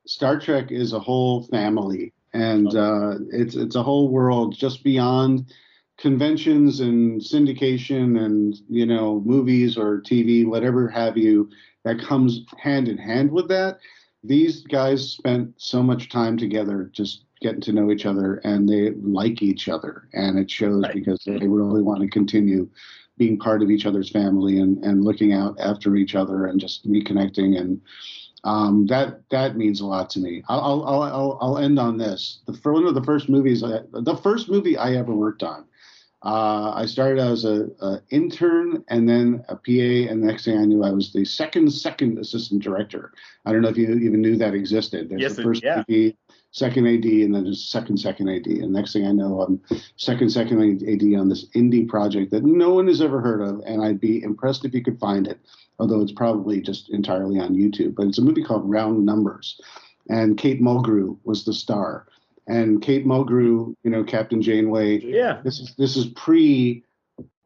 [0.04, 5.52] Star Trek is a whole family, and uh, it's it's a whole world just beyond
[6.00, 11.48] conventions and syndication and you know movies or TV, whatever have you,
[11.84, 13.78] that comes hand in hand with that.
[14.22, 18.90] These guys spent so much time together, just getting to know each other, and they
[18.90, 22.68] like each other, and it shows because they really want to continue
[23.16, 26.88] being part of each other's family and, and looking out after each other and just
[26.88, 27.80] reconnecting and
[28.44, 30.42] um, that that means a lot to me.
[30.48, 32.40] I'll I'll I'll, I'll, end on this.
[32.46, 35.66] The one of the first movies, I, the first movie I ever worked on.
[36.22, 40.58] Uh, I started as a, a intern and then a PA, and the next thing
[40.58, 43.12] I knew, I was the second second assistant director.
[43.46, 45.08] I don't know if you even knew that existed.
[45.08, 45.82] There's Yes, the first yeah.
[45.88, 46.14] AD,
[46.50, 48.46] second AD, and then there's second second AD.
[48.46, 49.62] And next thing I know, I'm
[49.96, 53.82] second second AD on this indie project that no one has ever heard of, and
[53.82, 55.40] I'd be impressed if you could find it.
[55.78, 59.58] Although it's probably just entirely on YouTube, but it's a movie called Round Numbers,
[60.10, 62.06] and Kate Mulgrew was the star.
[62.46, 65.00] And Kate Mulgrew, you know, Captain Janeway.
[65.00, 65.40] Yeah.
[65.44, 66.84] This is this is pre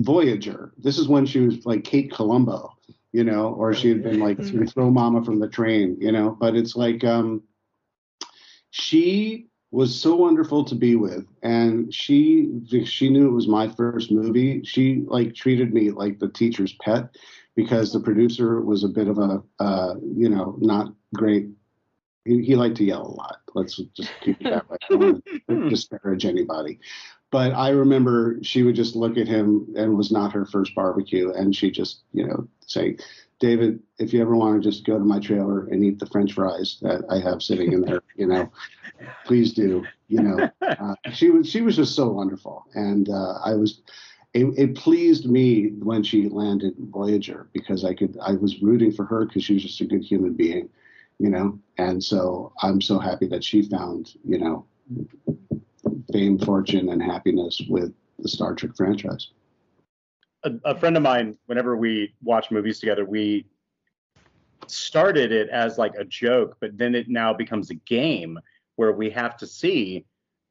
[0.03, 0.73] Voyager.
[0.79, 2.77] This is when she was like Kate Columbo,
[3.13, 4.39] you know, or she had been like
[4.73, 6.37] throw mama from the train, you know.
[6.39, 7.43] But it's like um
[8.71, 12.49] she was so wonderful to be with and she
[12.85, 17.17] she knew it was my first movie she like treated me like the teacher's pet
[17.57, 21.49] because the producer was a bit of a uh, you know not great
[22.25, 23.39] he, he liked to yell a lot.
[23.55, 24.77] Let's just keep it that way.
[24.83, 26.81] I don't want to disparage anybody.
[27.31, 30.73] But i remember she would just look at him and it was not her first
[30.73, 32.97] barbecue and she just you know say
[33.41, 36.35] david if you ever want to just go to my trailer and eat the french
[36.35, 38.49] fries that i have sitting in there you know
[39.25, 40.51] please do you know.
[40.61, 42.65] Uh, she was she was just so wonderful.
[42.75, 43.83] And uh, i was
[44.33, 49.05] it, it pleased me when she landed voyager because i could i was rooting for
[49.05, 50.69] her because she was just a good human being
[51.19, 54.67] you know and so i'm so happy that she found you know
[56.13, 59.31] fame fortune and happiness with the star trek franchise
[60.45, 63.47] a, a friend of mine, whenever we watch movies together, we
[64.67, 68.39] started it as like a joke, but then it now becomes a game
[68.77, 70.05] where we have to see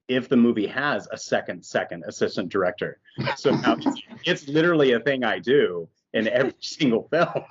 [0.07, 2.99] if the movie has a second second assistant director.
[3.37, 7.45] So now it's, it's literally a thing I do in every single film.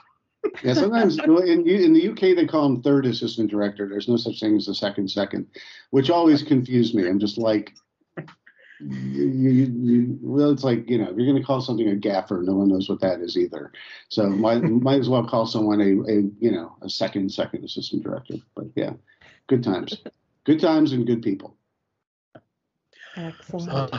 [0.63, 3.89] Yeah, sometimes in in the UK they call him third assistant director.
[3.89, 5.47] There's no such thing as a second second,
[5.91, 7.09] which always confused me.
[7.09, 7.75] I'm just like,
[8.81, 11.95] you, you, you, well, it's like you know, if you're going to call something a
[11.95, 13.73] gaffer, no one knows what that is either.
[14.09, 18.03] So might might as well call someone a, a you know a second second assistant
[18.03, 18.35] director.
[18.55, 18.95] But yeah,
[19.47, 19.97] good times,
[20.45, 21.57] good times and good people.
[23.17, 23.95] Excellent.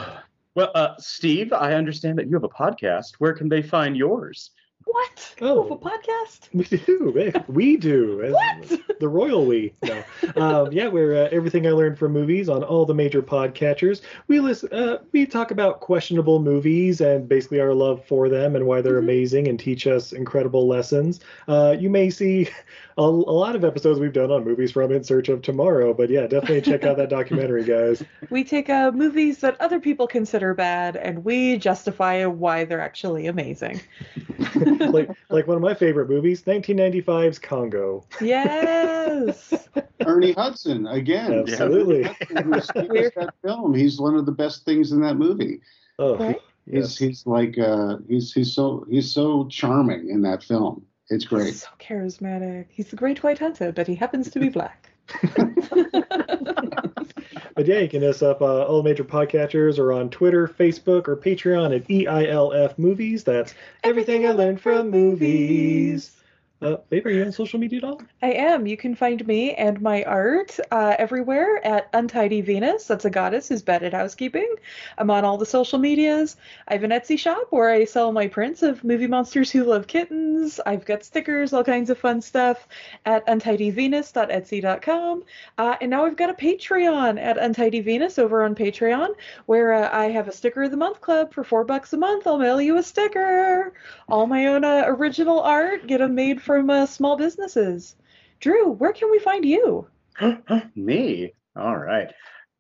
[0.55, 3.15] Well, uh, Steve, I understand that you have a podcast.
[3.17, 4.51] Where can they find yours?
[4.85, 5.35] What?
[5.41, 5.68] Oh.
[5.69, 6.49] A podcast?
[6.53, 7.34] We do.
[7.47, 8.31] We do.
[8.31, 8.99] What?
[8.99, 9.73] The royal we.
[9.84, 10.03] No.
[10.35, 14.01] Um, yeah, we're uh, everything I learned from movies on all the major podcatchers.
[14.27, 14.72] We listen.
[14.73, 18.97] Uh, we talk about questionable movies and basically our love for them and why they're
[18.97, 21.19] amazing and teach us incredible lessons.
[21.47, 22.49] Uh, you may see
[22.97, 26.10] a, a lot of episodes we've done on movies from In Search of Tomorrow, but
[26.10, 28.03] yeah, definitely check out that documentary, guys.
[28.30, 33.27] We take uh, movies that other people consider bad and we justify why they're actually
[33.27, 33.81] amazing.
[34.79, 38.05] Like like one of my favorite movies, 1995's Congo.
[38.21, 39.53] Yes.
[40.05, 41.45] Ernie Hudson again.
[41.47, 42.05] Absolutely.
[42.35, 43.73] Ernie Hudson, who that film.
[43.73, 45.61] He's one of the best things in that movie.
[45.99, 46.41] Oh, Right?
[46.69, 50.85] He's he's like uh, he's he's so he's so charming in that film.
[51.09, 51.55] It's great.
[51.55, 52.67] So charismatic.
[52.69, 54.89] He's the great white hunter, but he happens to be black.
[57.55, 61.07] But yeah, you can hit us up uh, all major podcatchers or on Twitter, Facebook,
[61.07, 63.23] or Patreon at EILF Movies.
[63.23, 63.53] That's
[63.84, 66.22] everything I learned from movies.
[66.64, 68.02] Uh, babe, are you on social media at all?
[68.22, 68.65] I am.
[68.65, 72.88] You can find me and my art uh, everywhere at Untidy Venus.
[72.88, 74.56] That's a goddess who's bad at housekeeping.
[74.98, 76.38] I'm on all the social medias.
[76.69, 79.88] I have an Etsy shop where I sell my prints of movie monsters who love
[79.88, 80.61] kittens.
[80.65, 82.65] I've got stickers, all kinds of fun stuff
[83.06, 85.23] at untidyvenus.etsy.com.
[85.57, 89.15] Uh, and now I've got a Patreon at Untidy Venus over on Patreon
[89.48, 92.26] where uh, I have a sticker of the month club for four bucks a month.
[92.26, 93.73] I'll mail you a sticker.
[94.07, 97.95] All my own uh, original art, get them made from uh, small businesses.
[98.39, 99.88] Drew, where can we find you?
[100.75, 101.34] Me.
[101.55, 102.13] All right.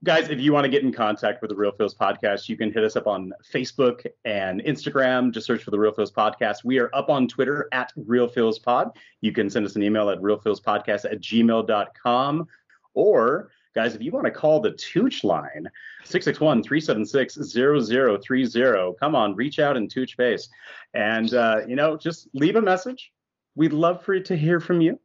[0.03, 2.73] Guys, if you want to get in contact with the Real Feels podcast, you can
[2.73, 5.31] hit us up on Facebook and Instagram.
[5.31, 6.63] Just search for the Real Feels podcast.
[6.63, 8.89] We are up on Twitter at Real Feels Pod.
[9.21, 12.47] You can send us an email at realfeelspodcast at gmail.com.
[12.95, 15.69] Or, guys, if you want to call the Tooch line,
[16.03, 20.49] 661 376 0030, come on, reach out and Tooch base.
[20.95, 23.12] And, uh, you know, just leave a message.
[23.55, 24.99] We'd love for you to hear from you.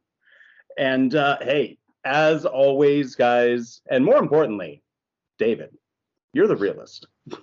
[0.77, 4.81] And uh, hey, as always, guys, and more importantly,
[5.37, 5.77] David,
[6.33, 7.07] you're the realist.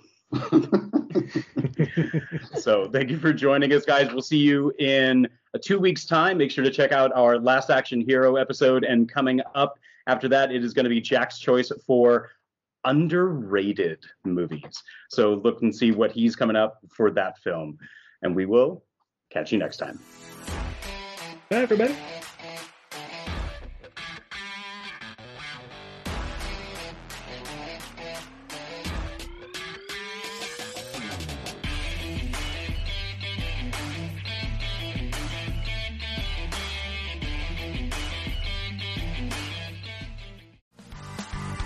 [2.59, 4.11] so thank you for joining us, guys.
[4.11, 6.37] We'll see you in a two weeks' time.
[6.37, 8.83] Make sure to check out our Last Action Hero episode.
[8.83, 12.29] And coming up after that, it is going to be Jack's choice for
[12.83, 14.83] underrated movies.
[15.09, 17.77] So look and see what he's coming up for that film.
[18.21, 18.83] And we will
[19.29, 19.99] catch you next time.
[21.49, 21.95] Bye, everybody.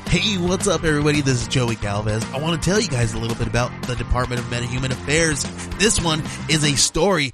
[0.06, 1.22] Hey, what's up, everybody?
[1.22, 2.24] This is Joey Galvez.
[2.26, 5.44] I want to tell you guys a little bit about the Department of Metahuman Affairs.
[5.80, 7.34] This one is a story